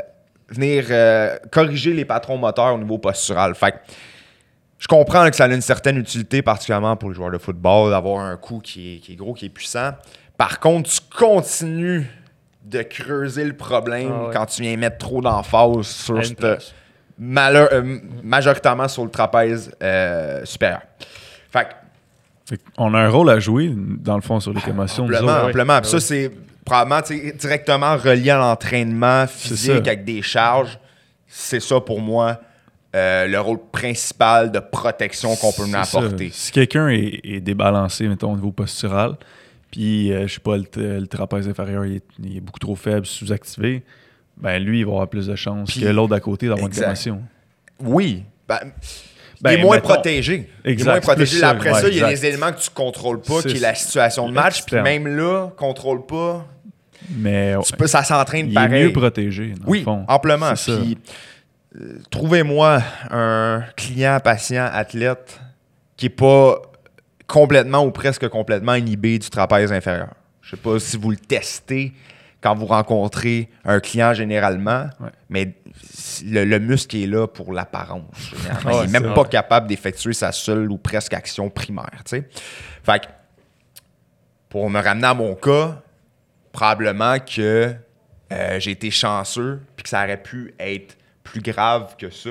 [0.49, 3.55] venir euh, corriger les patrons moteurs au niveau postural.
[3.55, 3.77] Fait que
[4.79, 7.91] je comprends là, que ça a une certaine utilité, particulièrement pour les joueurs de football,
[7.91, 9.91] d'avoir un coup qui est, qui est gros, qui est puissant.
[10.37, 12.07] Par contre, tu continues
[12.65, 14.31] de creuser le problème Ah ouais.
[14.33, 16.73] quand tu viens mettre trop d'emphase sur cette-
[17.19, 20.83] malheur- euh, majoritairement sur le trapèze euh, supérieur.
[21.51, 21.65] Fait
[22.51, 25.07] que, On a un rôle à jouer, dans le fond, sur les commotions.
[25.07, 25.49] nous amplement, oui.
[25.49, 25.73] amplement.
[25.75, 26.31] Ah ça, c'est
[26.69, 27.01] probablement
[27.39, 30.79] directement relié à l'entraînement physique avec des charges.
[31.27, 32.41] C'est ça pour moi
[32.97, 35.99] euh, le rôle principal de protection qu'on peut nous ça.
[35.99, 36.31] apporter.
[36.33, 39.17] Si quelqu'un est, est débalancé, mettons, au niveau postural,
[39.71, 43.05] puis, euh, je sais pas, le, trapèze inférieur il est, il est beaucoup trop faible,
[43.05, 43.83] sous-activé,
[44.39, 46.85] ben lui, il va avoir plus de chances que l'autre à côté d'avoir une Exact.
[46.85, 47.23] commotion.
[47.81, 48.23] Oui.
[48.49, 48.59] Ben,
[49.43, 50.49] Ben, il est moins mettons- protégé.
[50.65, 51.43] Il est Exact, moins protégé.
[51.43, 52.23] Après ouais, ça, il y a exact.
[52.23, 54.65] des éléments que tu contrôles pas, qui est la situation de match.
[54.65, 56.47] Puis même là, contrôle pas.
[57.11, 58.85] Mais Tu peux, ça s'entraîne il est pareil.
[58.85, 60.05] mieux protégé, dans Oui, le fond.
[60.09, 60.53] amplement.
[60.55, 60.99] Puis,
[61.81, 65.41] euh, trouvez-moi un client, patient, athlète
[65.97, 66.61] qui n'est pas
[67.27, 70.09] complètement ou presque complètement inhibé du trapèze inférieur.
[70.43, 71.93] Je sais pas si vous le testez
[72.41, 75.11] quand vous rencontrez un client généralement, Ouais.
[75.29, 75.55] mais
[76.25, 78.05] le, le muscle est là pour l'apparence.
[78.37, 78.71] généralement.
[78.81, 79.29] Ouais, il n'est même pas vrai.
[79.31, 81.91] capable d'effectuer sa seule ou presque action primaire.
[82.07, 82.23] Fait
[83.01, 83.07] que,
[84.49, 85.83] pour me ramener à mon cas,
[86.59, 87.73] probablement que
[88.33, 92.31] euh, j'ai été chanceux puis que ça aurait pu être plus grave que ça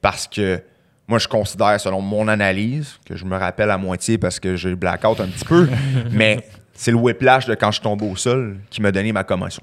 [0.00, 0.62] parce que
[1.06, 4.74] moi je considère selon mon analyse que je me rappelle à moitié parce que j'ai
[4.74, 5.68] blackout un petit peu
[6.10, 9.62] mais c'est le whiplash de quand je tombe au sol qui m'a donné ma commotion.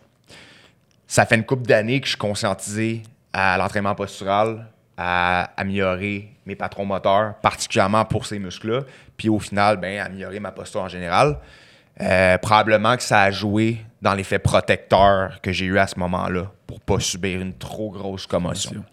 [1.07, 3.01] Ça fait une couple d'années que je suis conscientisé
[3.33, 8.81] à l'entraînement postural, à améliorer mes patrons moteurs, particulièrement pour ces muscles-là,
[9.17, 11.39] puis au final, ben, améliorer ma posture en général.
[11.99, 16.51] Euh, probablement que ça a joué dans l'effet protecteur que j'ai eu à ce moment-là
[16.67, 18.83] pour pas subir une trop grosse commotion.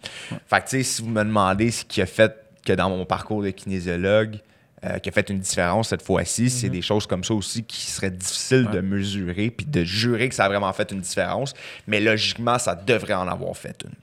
[0.47, 2.35] Fait que, tu sais, si vous me demandez ce qui a fait
[2.65, 4.39] que dans mon parcours de kinésiologue,
[4.83, 7.81] euh, qui a fait une différence cette fois-ci, c'est des choses comme ça aussi qui
[7.85, 11.53] seraient difficiles de mesurer puis de jurer que ça a vraiment fait une différence.
[11.87, 13.95] Mais logiquement, ça devrait en avoir fait une.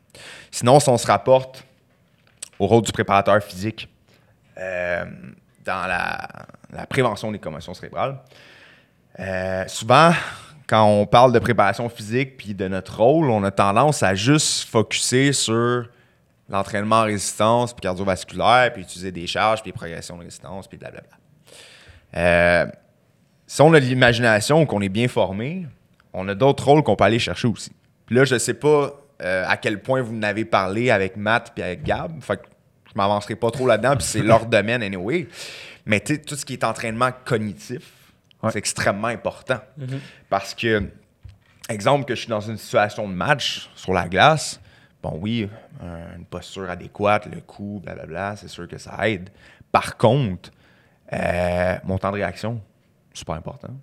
[0.51, 1.65] Sinon, si on se rapporte
[2.59, 3.89] au rôle du préparateur physique
[4.59, 5.05] euh,
[5.65, 6.29] dans la,
[6.73, 8.19] la prévention des commotions cérébrales,
[9.21, 10.13] euh, souvent,
[10.73, 14.67] quand on parle de préparation physique puis de notre rôle, on a tendance à juste
[14.67, 15.87] focuser sur
[16.49, 20.79] l'entraînement en résistance puis cardiovasculaire, puis utiliser des charges, puis des progressions de résistance, puis
[20.79, 21.11] blablabla.
[22.17, 22.67] Euh,
[23.47, 25.67] si on a de l'imagination, qu'on est bien formé,
[26.15, 27.73] on a d'autres rôles qu'on peut aller chercher aussi.
[28.07, 31.19] Puis là, je ne sais pas euh, à quel point vous en avez parlé avec
[31.19, 32.47] Matt puis avec Gab, fait que
[32.87, 35.29] je m'avancerai pas trop là-dedans, puis c'est leur domaine anyway.
[35.85, 37.83] Mais tu sais, tout ce qui est entraînement cognitif,
[38.43, 38.51] Ouais.
[38.51, 39.61] c'est extrêmement important.
[40.29, 40.89] Parce que,
[41.69, 44.61] exemple, que je suis dans une situation de match sur la glace,
[45.03, 45.49] bon, oui,
[45.83, 49.31] euh, une posture adéquate, le coup, blablabla, c'est sûr que ça aide.
[49.71, 50.51] Par contre,
[51.13, 52.61] euh, mon temps de réaction,
[53.13, 53.75] super important.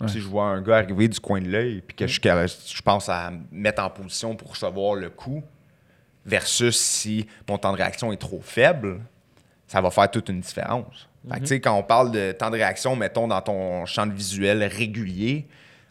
[0.00, 0.08] Ouais.
[0.08, 2.82] Si je vois un gars arriver du coin de l'œil, puis que je, que je
[2.82, 5.42] pense à me mettre en position pour recevoir le coup,
[6.24, 9.00] versus si mon temps de réaction est trop faible,
[9.66, 11.08] ça va faire toute une différence.
[11.28, 14.06] Fait que, tu sais, quand on parle de temps de réaction, mettons dans ton champ
[14.06, 15.46] de visuel régulier,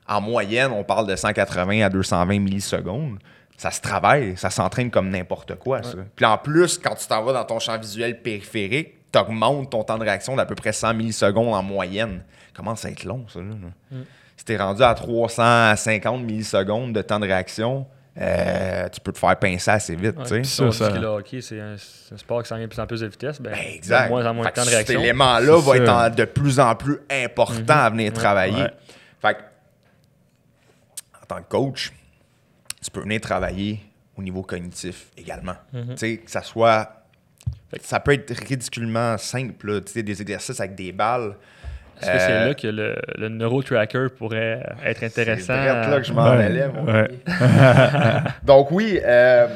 [0.08, 3.20] en moyenne, on parle de 180 à 220 millisecondes.
[3.58, 5.98] Ça se travaille, ça s'entraîne comme n'importe quoi, ça.
[6.16, 9.84] Puis en plus, quand tu t'en vas dans ton champ visuel périphérique, tu augmentes ton
[9.84, 12.24] temps de réaction d'à peu près 100 millisecondes en moyenne.
[12.54, 13.40] Commence à être long, ça.
[13.40, 13.98] Là, là.
[14.38, 17.88] Si tu es rendu à 350 millisecondes de temps de réaction,
[18.20, 20.16] euh, tu peux te faire pincer assez vite.
[20.24, 20.34] tu sais.
[20.38, 20.44] Ouais.
[20.44, 22.70] ça, On dit ça- que le hockey, c'est un, un sport qui s'en vient de
[22.72, 23.40] plus en plus de vitesse.
[23.40, 24.10] Ben, Ben, exact.
[24.10, 25.00] Moins en moins Fait de temps que de Cet réaction.
[25.02, 28.64] élément-là C'est va être en- de plus en plus important à venir travailler.
[28.64, 28.74] Ouais.
[29.22, 29.40] Fait que,
[31.22, 31.92] en tant que coach,
[32.84, 33.80] tu peux venir travailler
[34.18, 35.56] au niveau cognitif également.
[35.72, 36.94] Tu sais, que ça soit.
[37.82, 39.82] Ça peut être ridiculement simple, là.
[39.82, 41.36] Tu sais, des exercices avec des balles.
[42.02, 45.54] Est-ce que c'est Euh, là que le, le neurotracker pourrait être intéressant?
[45.56, 47.10] C'est là que je m'en Ouais, allais, mon ouais.
[47.28, 48.24] ami.
[48.44, 49.48] Donc oui, euh,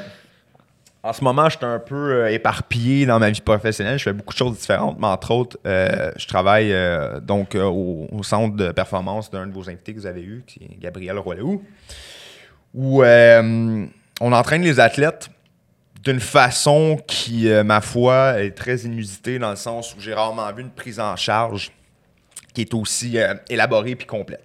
[1.03, 3.97] En ce moment, je suis un peu euh, éparpillé dans ma vie professionnelle.
[3.97, 8.07] Je fais beaucoup de choses différentes, mais entre autres, euh, je travaille euh, donc au,
[8.23, 11.63] centre de performance d'un de vos invités que vous avez eu, qui est Gabriel Royou,
[12.75, 15.29] où on entraîne les athlètes
[16.03, 20.61] d'une façon qui, ma foi, est très inusitée dans le sens où j'ai rarement vu
[20.61, 21.71] une prise en charge
[22.53, 23.17] qui est aussi
[23.49, 24.43] élaborée puis complète.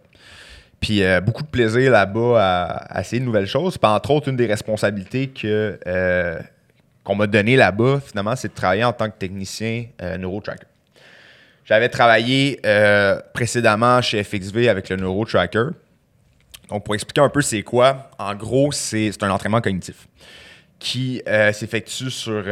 [0.80, 3.78] Puis beaucoup de plaisir là-bas à, essayer de nouvelles choses.
[3.78, 5.78] Puis entre autres, une des responsabilités que,
[7.06, 10.66] qu'on m'a donné là-bas, finalement, c'est de travailler en tant que technicien euh, NeuroTracker.
[11.64, 15.68] J'avais travaillé euh, précédemment chez FXV avec le NeuroTracker.
[16.68, 20.08] Donc, pour expliquer un peu c'est quoi, en gros, c'est un entraînement cognitif
[20.80, 22.44] qui euh, s'effectue sur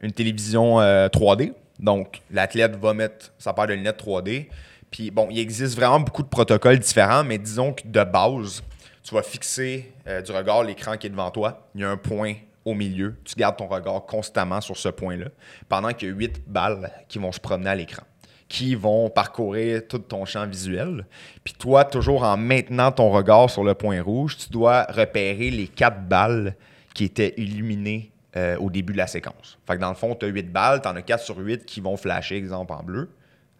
[0.00, 0.78] une télévision
[1.08, 1.52] 3D.
[1.80, 4.46] Donc, l'athlète va mettre sa paire de lunettes 3D.
[4.90, 8.62] Puis, bon, il existe vraiment beaucoup de protocoles différents, mais disons que de base,
[9.02, 9.92] tu vas fixer
[10.24, 11.68] du regard l'écran qui est devant toi.
[11.74, 12.34] Il y a un point
[12.64, 13.16] au milieu.
[13.24, 15.26] Tu gardes ton regard constamment sur ce point-là,
[15.68, 18.02] pendant qu'il y a huit balles qui vont se promener à l'écran,
[18.48, 21.06] qui vont parcourir tout ton champ visuel.
[21.44, 25.68] Puis toi, toujours en maintenant ton regard sur le point rouge, tu dois repérer les
[25.68, 26.54] quatre balles
[26.94, 29.58] qui étaient illuminées euh, au début de la séquence.
[29.66, 31.64] Fait que dans le fond, tu as huit balles, tu en as quatre sur huit
[31.64, 33.10] qui vont flasher, exemple en bleu.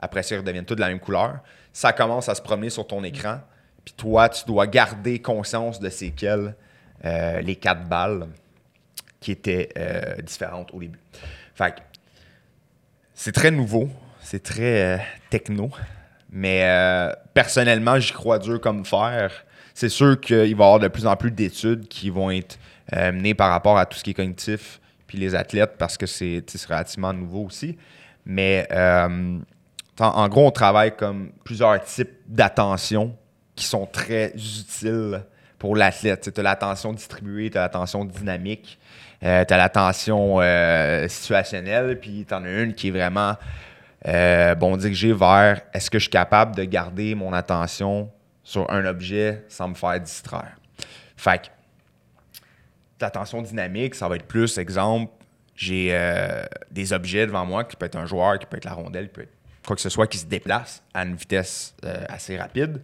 [0.01, 1.39] Après ça, ils redeviennent toutes de la même couleur.
[1.73, 3.39] Ça commence à se promener sur ton écran.
[3.85, 6.57] Puis toi, tu dois garder conscience de ces quelles
[7.05, 8.27] euh, les quatre balles
[9.21, 10.99] qui étaient euh, différentes au début.
[11.55, 11.75] Fait
[13.15, 13.91] c'est très nouveau,
[14.21, 14.99] c'est très euh,
[15.29, 15.71] techno,
[16.31, 19.45] mais euh, personnellement, j'y crois dur comme faire.
[19.75, 22.59] C'est sûr qu'il va y avoir de plus en plus d'études qui vont être
[22.93, 26.43] menées par rapport à tout ce qui est cognitif, puis les athlètes, parce que c'est
[26.69, 27.79] relativement nouveau aussi.
[28.27, 28.67] Mais
[30.01, 33.17] en gros, on travaille comme plusieurs types d'attention
[33.55, 35.23] qui sont très utiles
[35.59, 36.33] pour l'athlète.
[36.33, 38.79] Tu as l'attention distribuée, tu as l'attention dynamique,
[39.23, 43.37] euh, tu as l'attention euh, situationnelle, puis tu en as une qui est vraiment
[44.09, 48.11] euh, bon, dirigée vers est-ce que je suis capable de garder mon attention
[48.43, 50.57] sur un objet sans me faire distraire?
[51.19, 51.47] Fait que
[52.99, 55.13] l'attention dynamique, ça va être plus, exemple,
[55.55, 55.95] j'ai
[56.71, 59.13] des objets devant moi qui peut être un joueur, qui peut être la rondelle, qui
[59.13, 59.40] peut être
[59.71, 61.77] quoi que ce soit qui se déplace à une vitesse
[62.09, 62.83] assez rapide.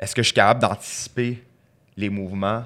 [0.00, 1.44] Est-ce que je suis capable d'anticiper
[1.98, 2.64] les mouvements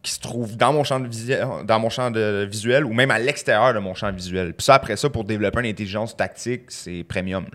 [0.00, 3.10] qui se trouvent dans mon champ de, visuel, dans mon champ de visuel ou même
[3.10, 4.54] à l'extérieur de mon champ visuel?
[4.54, 7.46] Puis ça, après ça, pour développer une intelligence tactique, c'est premium.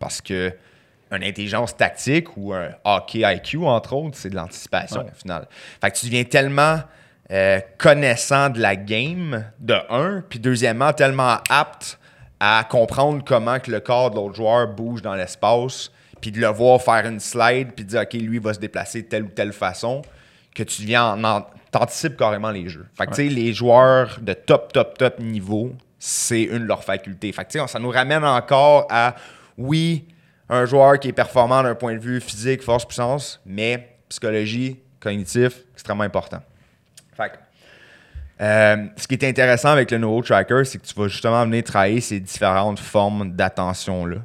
[0.00, 0.52] parce que
[1.12, 5.46] une intelligence tactique ou un hockey IQ, entre autres, c'est de l'anticipation au final.
[5.80, 6.80] Fait que tu deviens tellement
[7.30, 12.00] euh, connaissant de la game, de un, puis deuxièmement, tellement apte
[12.44, 16.48] à comprendre comment que le corps de l'autre joueur bouge dans l'espace, puis de le
[16.48, 19.28] voir faire une slide, puis de dire, OK, lui va se déplacer de telle ou
[19.28, 20.02] telle façon,
[20.52, 22.88] que tu viens en, t'anticipes carrément les jeux.
[22.94, 25.70] Fait que, tu sais, les joueurs de top, top, top niveau,
[26.00, 27.30] c'est une de leurs facultés.
[27.30, 29.14] Fait que, ça nous ramène encore à,
[29.56, 30.08] oui,
[30.48, 35.60] un joueur qui est performant d'un point de vue physique, force, puissance, mais psychologie, cognitif,
[35.74, 36.42] extrêmement important.
[37.16, 37.36] Fait que,
[38.42, 42.00] euh, ce qui est intéressant avec le NeuroTracker, c'est que tu vas justement venir travailler
[42.00, 44.18] ces différentes formes d'attention-là.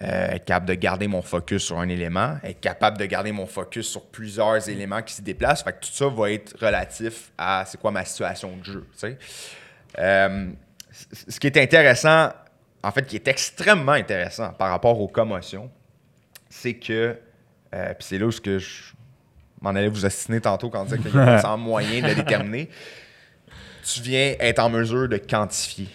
[0.00, 3.46] Euh, être capable de garder mon focus sur un élément, être capable de garder mon
[3.46, 5.64] focus sur plusieurs éléments qui se déplacent.
[5.64, 8.86] Fait que tout ça va être relatif à c'est quoi ma situation de jeu.
[9.98, 10.50] Euh,
[10.92, 12.28] ce qui est intéressant,
[12.84, 15.68] en fait, qui est extrêmement intéressant par rapport aux commotions,
[16.48, 17.18] c'est que,
[17.74, 18.92] euh, puis c'est là où je
[19.60, 22.70] m'en allais vous assassiner tantôt quand on disait qu'il y a un moyen de déterminer,
[23.94, 25.88] tu viens être en mesure de quantifier,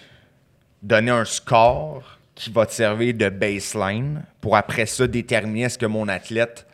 [0.81, 5.85] donner un score qui va te servir de baseline pour après ça déterminer est-ce que
[5.85, 6.65] mon athlète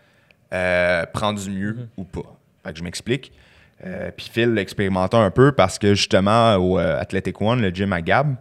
[0.54, 1.88] euh, prend du mieux mhm.
[1.98, 2.36] ou pas.
[2.64, 3.32] Fait que je m'explique.
[3.86, 7.92] Euh, puis Phil l'expérimentait un peu parce que justement au euh, Athletic One, le gym
[7.94, 8.36] à Gab,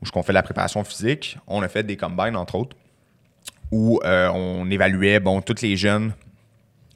[0.00, 2.76] où je fait la préparation physique, on a fait des combines entre autres,
[3.70, 6.12] où on évaluait bon tous les jeunes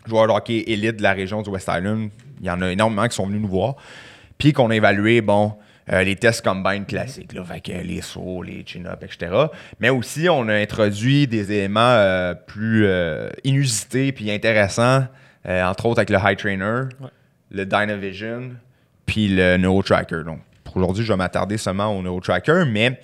[0.07, 2.11] joueurs de hockey élite de la région du West Island.
[2.41, 3.77] Il y en a énormément qui sont venus nous voir.
[4.39, 5.55] Puis qu'on a évalué bon
[5.93, 7.45] euh, les tests combine classiques, là,
[7.83, 9.33] les sauts, les chin-ups, etc.
[9.81, 15.07] Mais aussi, on a introduit des éléments euh, plus euh, inusités puis intéressants,
[15.47, 16.85] entre autres avec le High Trainer,
[17.51, 18.53] le Dynavision,
[19.05, 20.25] puis le NeuroTracker.
[20.25, 22.99] Donc, pour aujourd'hui, je vais m'attarder seulement au NeuroTracker, mais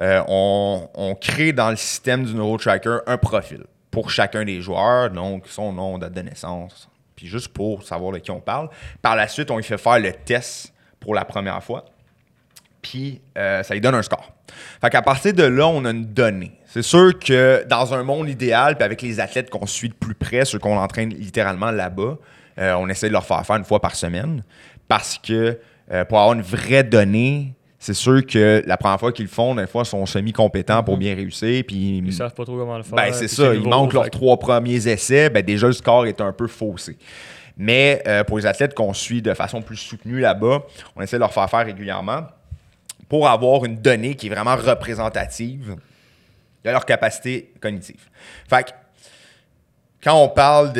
[0.00, 5.48] on, on, crée dans le système du NeuroTracker un profil pour chacun des joueurs, donc
[5.48, 6.88] son nom, date de naissance,
[7.20, 8.70] puis juste pour savoir de qui on parle.
[9.02, 11.84] Par la suite, on lui fait faire le test pour la première fois
[12.82, 14.32] puis euh, ça lui donne un score.
[14.80, 16.52] Fait qu'à partir de là, on a une donnée.
[16.66, 20.14] C'est sûr que dans un monde idéal, puis avec les athlètes qu'on suit de plus
[20.14, 22.18] près, ceux qu'on entraîne littéralement là-bas,
[22.58, 24.42] euh, on essaie de leur faire faire une fois par semaine
[24.88, 25.58] parce que
[25.92, 29.54] euh, pour avoir une vraie donnée, c'est sûr que la première fois qu'ils le font,
[29.54, 31.00] des fois, ils sont semi-compétents pour Mhm.
[31.00, 31.64] bien réussir.
[31.66, 32.94] Puis Ils savent pas trop comment le faire.
[32.94, 33.54] ben, c'est ça.
[33.54, 35.30] Ils manquent leurs trois premiers essais.
[35.30, 36.98] Ben, déjà, le score est un peu faussé.
[37.56, 40.60] Mais euh, pour les athlètes qu'on suit de façon plus soutenue là-bas,
[40.94, 42.26] on essaie de leur faire faire régulièrement
[43.08, 45.74] pour avoir une donnée qui est vraiment représentative
[46.64, 48.08] de leur capacité cognitive.
[48.48, 48.70] Fait que,
[50.04, 50.72] quand on parle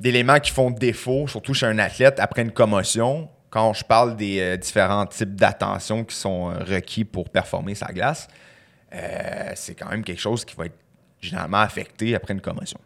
[0.00, 4.40] d'éléments qui font défaut, surtout chez un athlète après une commotion, quand je parle des
[4.40, 8.28] euh, différents types d'attention qui sont euh, requis pour performer sa glace,
[8.94, 10.78] euh, c'est quand même quelque chose qui va être
[11.20, 12.80] généralement affecté après une commotion.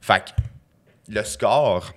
[0.00, 0.30] Fait que
[1.12, 1.92] le score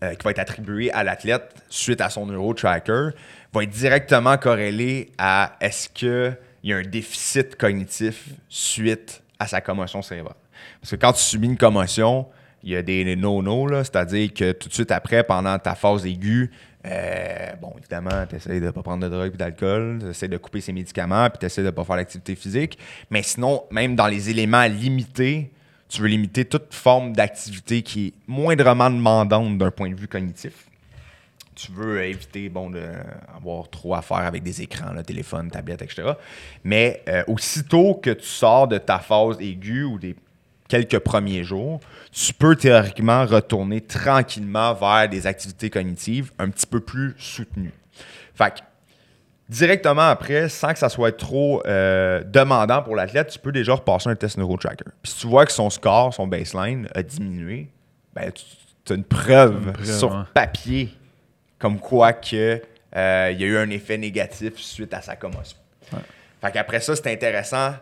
[0.00, 3.10] qui va être attribué à l'athlète suite à son neurotracker
[3.52, 9.60] va être directement corrélé à est-ce qu'il y a un déficit cognitif suite à sa
[9.60, 10.36] commotion cérébrale.
[10.80, 12.26] Parce que quand tu subis une commotion,
[12.62, 16.50] il y a des no-no, c'est-à-dire que tout de suite après, pendant ta phase aiguë,
[16.86, 20.28] euh, bon, évidemment, tu essaies de ne pas prendre de drogue et d'alcool, tu essaies
[20.28, 22.78] de couper ses médicaments, puis tu essaies de ne pas faire l'activité physique.
[23.10, 25.50] Mais sinon, même dans les éléments limités,
[25.88, 30.68] tu veux limiter toute forme d'activité qui est moindrement demandante d'un point de vue cognitif.
[31.54, 36.12] Tu veux éviter bon, d'avoir trop à faire avec des écrans, là, téléphone, tablette, etc.
[36.64, 40.16] Mais euh, aussitôt que tu sors de ta phase aiguë ou des
[40.70, 41.80] quelques premiers jours,
[42.12, 47.74] tu peux théoriquement retourner tranquillement vers des activités cognitives un petit peu plus soutenues.
[48.34, 48.60] Fait que,
[49.48, 54.08] directement après, sans que ça soit trop euh, demandant pour l'athlète, tu peux déjà repasser
[54.08, 54.84] un test neurotracker.
[55.02, 57.68] Puis si tu vois que son score, son baseline a diminué,
[58.14, 58.30] ben,
[58.84, 60.24] tu as une preuve, Une preuve, sur ouais.
[60.32, 60.94] papier
[61.58, 62.62] comme quoi que
[62.96, 65.58] euh, il y a eu un effet négatif suite à sa commotion.
[66.40, 67.74] Fait qu'après ça, c'est intéressant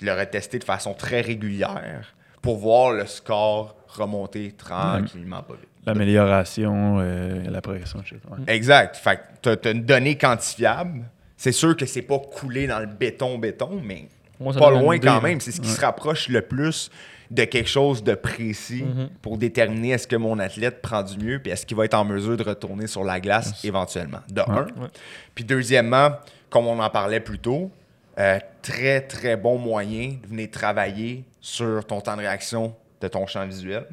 [0.00, 5.68] de le retester de façon très régulière pour voir le score remonter tranquillement pas vite.
[5.86, 8.18] L'amélioration, euh, la progression, shit.
[8.30, 8.54] ouais.
[8.54, 8.96] Exact.
[8.96, 11.04] Fait que t'as- t'as une donnée quantifiable.
[11.36, 14.06] C'est sûr que c'est pas coulé dans le béton-béton, mais
[14.40, 15.40] Moi, pas loin idée, quand même.
[15.40, 16.90] C'est ce qui se rapproche le plus
[17.30, 19.08] de quelque chose de précis Mhm.
[19.22, 22.04] pour déterminer est-ce que mon athlète prend du mieux puis est-ce qu'il va être en
[22.04, 24.20] mesure de retourner sur la glace éventuellement.
[24.30, 24.64] De un.
[24.64, 24.88] Ouais.
[25.34, 26.10] Puis deuxièmement,
[26.50, 27.70] comme on en parlait plus tôt,
[28.18, 33.24] euh, très très bon moyen de venir travailler sur ton temps de réaction de ton
[33.28, 33.86] champ visuel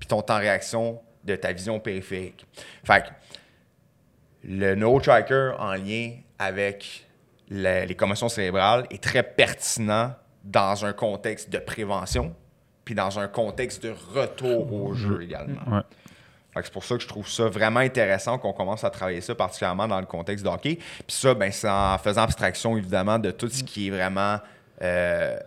[0.00, 2.44] puis ton temps de réaction de ta vision périphérique.
[2.84, 3.08] Fait que
[4.42, 7.06] le neurotracker en lien avec
[7.48, 12.34] la- les commotions cérébrales est très pertinent dans un contexte de prévention
[12.84, 15.60] puis dans un contexte de retour au jeu également.
[15.68, 15.82] Ouais.
[16.54, 19.20] Fait que c'est pour ça que je trouve ça vraiment intéressant qu'on commence à travailler
[19.20, 20.76] ça, particulièrement dans le contexte de hockey.
[20.76, 24.38] Puis ça, ben, c'est en faisant abstraction, évidemment, de tout ce qui est vraiment
[24.82, 25.38] euh,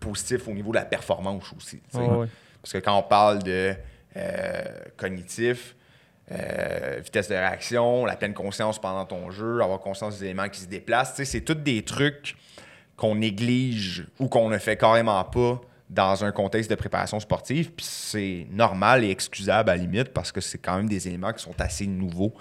[0.00, 1.80] positif au niveau de la performance aussi.
[1.94, 2.26] Ouais.
[2.62, 3.74] Parce que quand on parle de
[4.16, 4.62] euh,
[4.96, 5.76] cognitif,
[6.32, 10.60] euh, vitesse de réaction, la pleine conscience pendant ton jeu, avoir conscience des éléments qui
[10.60, 12.36] se déplacent, c'est tous des trucs
[12.96, 17.72] qu'on néglige ou qu'on ne fait carrément pas dans un contexte de préparation sportive.
[17.72, 21.32] Puis c'est normal et excusable à la limite parce que c'est quand même des éléments
[21.32, 22.32] qui sont assez nouveaux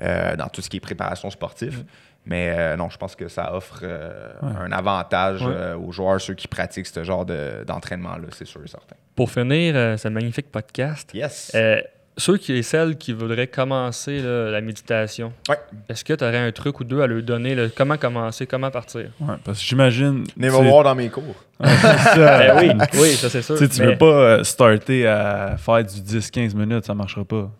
[0.00, 1.84] euh, dans tout ce qui est préparation sportive.
[2.30, 5.52] Mais euh, non, je pense que ça offre euh, un avantage Ouais.
[5.54, 8.96] euh, aux joueurs, ceux qui pratiquent ce genre de- d'entraînement-là, c'est sûr et certain.
[9.16, 11.52] Pour finir euh, ce magnifique podcast, Yes.
[11.54, 11.80] euh,
[12.18, 15.56] ceux qui et celles qui voudraient commencer là, la méditation, Ouais.
[15.88, 17.54] est-ce que tu aurais un truc ou deux à leur donner?
[17.54, 18.46] là, comment commencer?
[18.46, 19.06] Comment partir?
[19.20, 20.24] Ouais, parce que j'imagine.
[20.36, 21.34] Venez me voir dans mes cours.
[21.64, 21.64] ça.
[22.16, 23.56] Ben oui, oui, ça c'est sûr.
[23.56, 27.50] Tu mais- veux pas starter à faire du 10-15 minutes, ça marchera pas.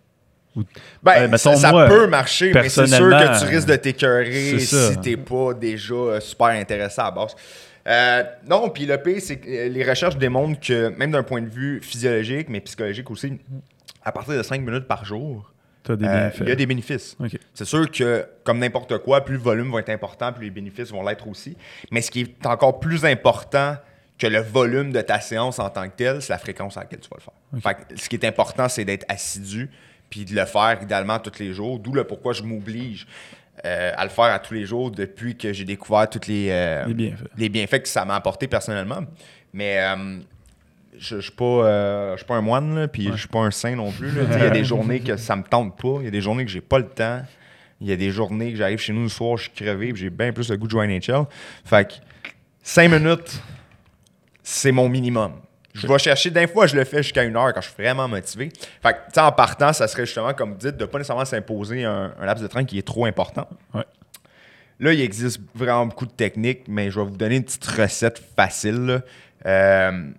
[1.03, 4.97] Ben, mettons, ça, moi, peut marcher, mais c'est sûr que tu risques de t'écœurer si
[5.01, 7.35] t'es pas déjà euh, super intéressé à la base.
[7.87, 11.41] Euh, non, puis le pire, c'est que euh, les recherches démontrent que, même d'un point
[11.41, 13.39] de vue physiologique, mais psychologique aussi,
[14.05, 15.51] à partir de 5 minutes par jour,
[15.91, 17.17] euh, il y a des bénéfices.
[17.55, 20.91] C'est sûr que, comme n'importe quoi, plus le volume va être important, plus les bénéfices
[20.91, 21.57] vont l'être aussi.
[21.91, 23.77] Mais ce qui est encore plus important
[24.19, 27.01] que le volume de ta séance en tant que tel, c'est la fréquence à laquelle
[27.01, 27.63] tu vas le faire.
[27.63, 29.71] Fait que ce qui est important, c'est d'être assidu
[30.11, 31.79] puis de le faire idéalement tous les jours.
[31.79, 33.07] D'où le pourquoi je m'oblige
[33.65, 36.87] euh, à le faire à tous les jours depuis que j'ai découvert tous les, euh,
[36.87, 37.25] Les bienfaits.
[37.37, 39.01] les bienfaits que ça m'a apporté personnellement.
[39.53, 40.19] Mais euh,
[40.97, 43.91] je ne suis suis pas un moine, là, puis je suis pas un saint non
[43.91, 44.11] plus.
[44.11, 46.45] Il y a des journées que ça me tente pas, il y a des journées
[46.45, 47.23] que j'ai pas le temps.
[47.81, 50.03] Il y a des journées que j'arrive chez nous le soir, je suis crevé, puis
[50.03, 51.27] j'ai bien plus le goût de jouer à NHL.
[51.65, 51.95] Fait que
[52.63, 53.41] 5 minutes,
[54.43, 55.33] c'est mon minimum.
[55.75, 58.09] Je vais chercher, d'un fois, je le fais jusqu'à une heure quand je suis vraiment
[58.09, 58.51] motivé.
[58.83, 61.25] Fait que, tu sais, en partant, ça serait justement, comme vous dites, de pas nécessairement
[61.25, 63.47] s'imposer un, un laps de temps qui est trop important.
[63.75, 63.85] Ouais.
[64.81, 68.19] Là, il existe vraiment beaucoup de techniques, mais je vais vous donner une petite recette
[68.37, 69.01] facile là,
[69.47, 70.11] euh,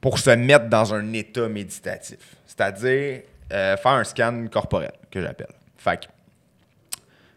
[0.00, 2.36] pour se mettre dans un état méditatif.
[2.46, 5.52] C'est-à-dire euh, faire un scan corporel, que j'appelle.
[5.76, 6.06] Fait que,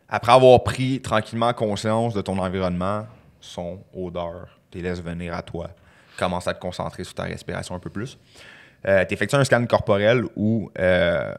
[0.08, 3.08] après avoir pris tranquillement conscience de ton environnement,
[3.40, 5.72] son, odeur, tu les laisses venir à toi.
[6.18, 8.18] Commence à te concentrer sur ta respiration un peu plus.
[8.88, 11.34] Euh, tu effectues un scan corporel où, euh,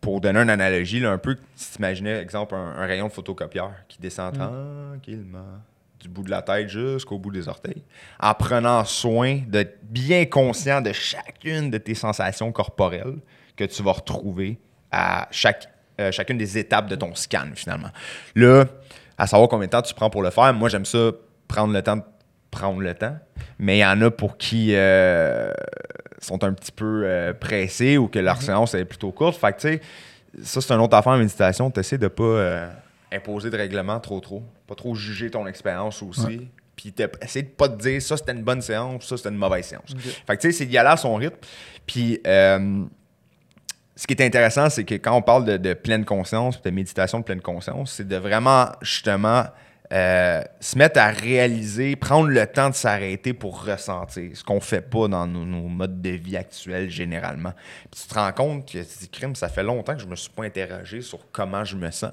[0.00, 3.12] pour donner une analogie, là, un peu, si tu imaginais, exemple, un, un rayon de
[3.12, 5.60] photocopieur qui descend tranquillement
[6.00, 7.82] du bout de la tête jusqu'au bout des orteils,
[8.18, 13.18] en prenant soin d'être bien conscient de chacune de tes sensations corporelles
[13.54, 14.58] que tu vas retrouver
[14.90, 15.68] à chaque,
[16.00, 17.90] euh, chacune des étapes de ton scan, finalement.
[18.34, 18.64] Là,
[19.18, 21.10] à savoir combien de temps tu prends pour le faire, moi, j'aime ça
[21.46, 22.02] prendre le temps de
[22.50, 23.16] prendre le temps,
[23.58, 25.52] mais il y en a pour qui euh,
[26.18, 29.38] sont un petit peu euh, pressés ou que leur séance est plutôt courte.
[29.38, 29.80] Fait que, tu sais,
[30.42, 31.70] ça, c'est une autre affaire en méditation.
[31.70, 32.70] Tu essaies de pas euh,
[33.12, 34.42] imposer de règlement trop, trop.
[34.66, 36.48] Pas trop juger ton expérience aussi.
[36.76, 39.36] Puis t'es- essayer de pas te dire ça, c'était une bonne séance, ça, c'était une
[39.36, 39.94] mauvaise séance.
[40.26, 41.36] Fait que, tu sais, c'est d'y aller à son rythme.
[41.86, 46.70] Puis, ce qui est intéressant, c'est que quand on parle de, de pleine conscience, de
[46.70, 49.44] méditation de pleine conscience, c'est de vraiment, justement,
[49.92, 54.88] euh, se mettre à réaliser, prendre le temps de s'arrêter pour ressentir, ce qu'on fait
[54.88, 57.52] pas dans nos, modes de vie actuels généralement.
[57.90, 60.30] Puis tu te rends compte que tu crime, ça fait longtemps que je me suis
[60.30, 62.12] pas interrogé sur comment je me sens.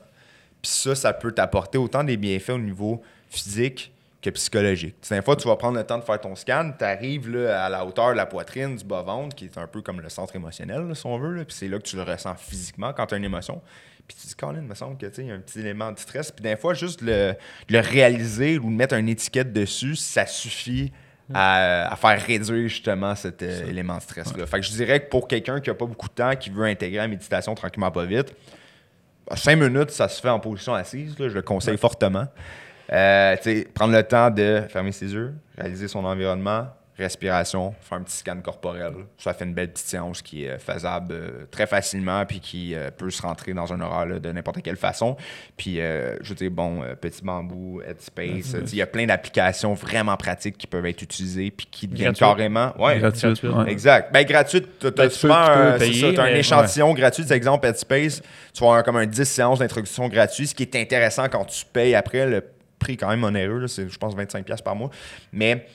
[0.59, 4.95] Puis ça, ça peut t'apporter autant des bienfaits au niveau physique que psychologique.
[5.07, 7.85] Des fois, tu vas prendre le temps de faire ton scan, tu arrives à la
[7.85, 11.05] hauteur de la poitrine, du bas-ventre, qui est un peu comme le centre émotionnel, si
[11.05, 11.43] on veut.
[11.45, 13.61] Puis c'est là que tu le ressens physiquement quand tu as une émotion.
[14.07, 15.59] Puis tu dis, Colin, il me semble que tu sais, il y a un petit
[15.59, 16.31] élément de stress.
[16.31, 17.33] Puis des fois, juste le,
[17.69, 20.91] le réaliser ou mettre une étiquette dessus, ça suffit
[21.33, 24.45] à, à faire réduire justement cet euh, élément de stress-là.
[24.45, 26.65] Fait que je dirais que pour quelqu'un qui n'a pas beaucoup de temps, qui veut
[26.65, 28.33] intégrer la méditation tranquillement pas vite,
[29.35, 31.19] cinq minutes, ça se fait en position assise.
[31.19, 32.27] là, je le conseille fortement.
[32.93, 36.67] Euh, tu sais, prendre le temps de fermer ses yeux, réaliser son environnement,
[36.97, 38.93] respiration, faire un petit scan corporel.
[39.17, 42.89] Ça fait une belle petite séance qui est faisable euh, très facilement puis qui euh,
[42.89, 45.15] peut se rentrer dans un horaire là, de n'importe quelle façon.
[45.55, 49.73] Puis, euh, je veux dire, bon, euh, Petit Bambou, Headspace, il y a plein d'applications
[49.73, 52.73] vraiment pratiques qui peuvent être utilisées puis qui deviennent carrément...
[52.81, 53.51] Ouais, Gratuite, gratuite.
[53.53, 53.71] ouais.
[53.71, 54.11] Exact.
[54.11, 56.93] Ben, gratuite, tu Ben, as tu souvent peux- tu peux un, payer, ça, un échantillon
[56.93, 57.23] gratuit.
[57.23, 58.21] Par exemple, Headspace,
[58.53, 61.63] tu vas avoir comme un 10 séances d'introduction gratuit, ce qui est intéressant quand tu
[61.65, 62.25] payes après.
[62.25, 62.43] Le
[62.79, 64.89] prix quand même onéreux, c'est, je pense, 25$ par mois.
[65.31, 65.65] Mais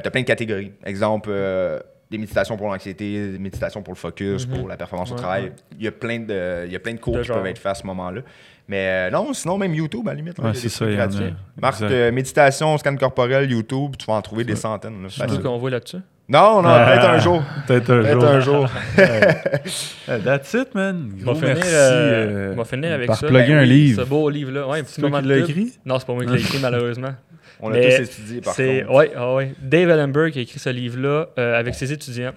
[0.00, 0.72] tu as plein de catégories.
[0.84, 1.78] Exemple, euh,
[2.10, 4.56] des méditations pour l'anxiété, des méditations pour le focus, Mhm.
[4.58, 5.44] pour la performance au travail.
[5.44, 5.52] ouais.
[5.78, 7.36] Il y a plein de, il y a plein de cours De qui genre.
[7.38, 8.22] peuvent être faits à ce moment-là.
[8.66, 10.38] Mais euh, non, sinon, même YouTube, à la limite.
[10.38, 11.06] Ouais, c'est ça, il y en a.
[11.06, 11.34] gratuits.
[11.60, 11.90] Marque Exact.
[11.94, 15.02] euh, méditation, scan corporel, YouTube, tu vas en trouver des centaines.
[15.02, 15.42] là, C'est tout facile.
[15.42, 15.98] qu'on voit là-dessus?
[16.30, 17.12] Non, non, peut-être Ah.
[17.14, 17.42] un jour.
[17.66, 18.28] Peut-être un Peut-être jour.
[18.30, 18.68] un jour.
[20.08, 21.10] Euh, That's it, man.
[21.22, 21.70] Gros finir, merci.
[21.72, 23.26] euh, euh, on va finir avec par ça.
[23.26, 24.02] plugger Ben un oui, livre.
[24.02, 24.66] Ce beau livre-là.
[24.68, 25.72] Ouais, un petit moment qui de écrit?
[25.84, 27.14] Non, c'est pas moi qui l'ai écrit, malheureusement.
[27.60, 28.94] On l'a tous étudié, par C'est contre.
[28.94, 29.52] ouais, ah ouais.
[29.60, 32.32] Dave Ellenberg qui a écrit ce livre-là euh, avec ses étudiants.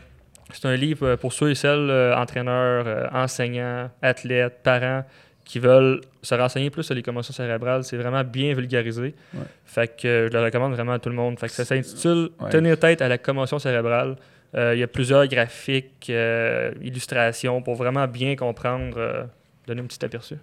[0.53, 5.05] C'est un livre euh, pour ceux et celles, euh, entraîneurs, euh, enseignants, athlètes, parents,
[5.45, 7.83] qui veulent se renseigner plus sur les commotions cérébrales.
[7.83, 9.15] C'est vraiment bien vulgarisé.
[9.33, 9.39] Ouais.
[9.65, 11.39] Fait que euh, je le recommande vraiment à tout le monde.
[11.39, 12.49] Fait que ça s'intitule Ouais.
[12.49, 14.15] Tenir tête à la commotion cérébrale.
[14.55, 19.23] Euh, Il y a plusieurs graphiques, euh, illustrations pour vraiment bien comprendre, euh,
[19.67, 20.35] donner un petit aperçu.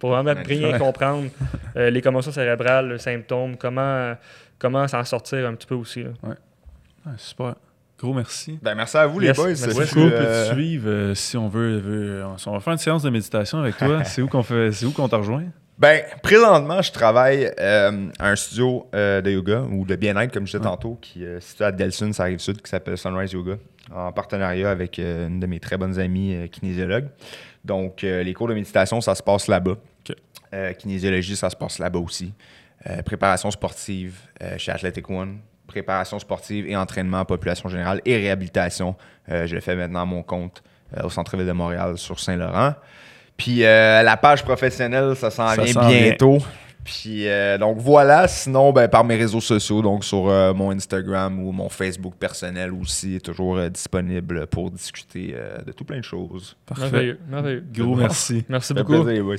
[0.00, 0.78] Pour vraiment bien Ouais.
[0.78, 1.28] comprendre
[1.76, 4.14] euh, les commotions cérébrales, les symptômes, comment,
[4.58, 6.02] comment s'en sortir un petit peu aussi.
[6.02, 6.10] là.
[6.24, 6.34] Ouais,
[7.18, 7.54] super.
[7.98, 8.58] Gros merci.
[8.62, 9.48] Ben, merci à vous, Yes, les boys.
[9.48, 12.72] merci qu'on peut euh, te suivre euh, si on veut, veut- si on va faire
[12.72, 14.02] une séance de méditation avec toi?
[14.04, 15.44] c'est où qu'on fait, c'est où qu'on te rejoint?
[15.78, 20.46] Ben, présentement, je travaille euh, à un studio euh, de yoga ou de bien-être, comme
[20.46, 20.70] je disais Ouais.
[20.70, 23.56] tantôt, qui est situé à Delsun, ça arrive sud, qui s'appelle Sunrise Yoga,
[23.94, 27.08] en partenariat avec euh, une de mes très bonnes amies euh, kinésiologues.
[27.64, 29.76] Donc, euh, les cours de méditation, ça se passe là-bas.
[30.52, 32.32] Euh, kinésiologie, ça se passe là-bas aussi.
[32.88, 34.18] Euh, préparation sportive
[34.56, 35.38] chez Athletic One.
[35.66, 38.96] Préparation sportive et entraînement, population générale et réhabilitation.
[39.28, 40.64] Je le fais maintenant à mon compte
[41.04, 42.74] au centre-ville de Montréal sur Saint-Laurent.
[43.36, 46.16] Puis la page professionnelle, ça s'en vient vient.
[46.84, 51.38] Puis euh, donc voilà, sinon ben, par mes réseaux sociaux, donc sur euh, mon Instagram
[51.42, 56.04] ou mon Facebook personnel aussi, toujours euh, disponible pour discuter euh, de tout plein de
[56.04, 56.56] choses.
[56.66, 56.82] Parfait.
[56.84, 57.64] Merveilleux, merveilleux.
[57.72, 58.44] Gros merci.
[58.48, 59.02] Merci beaucoup.
[59.02, 59.36] plaisir, boys.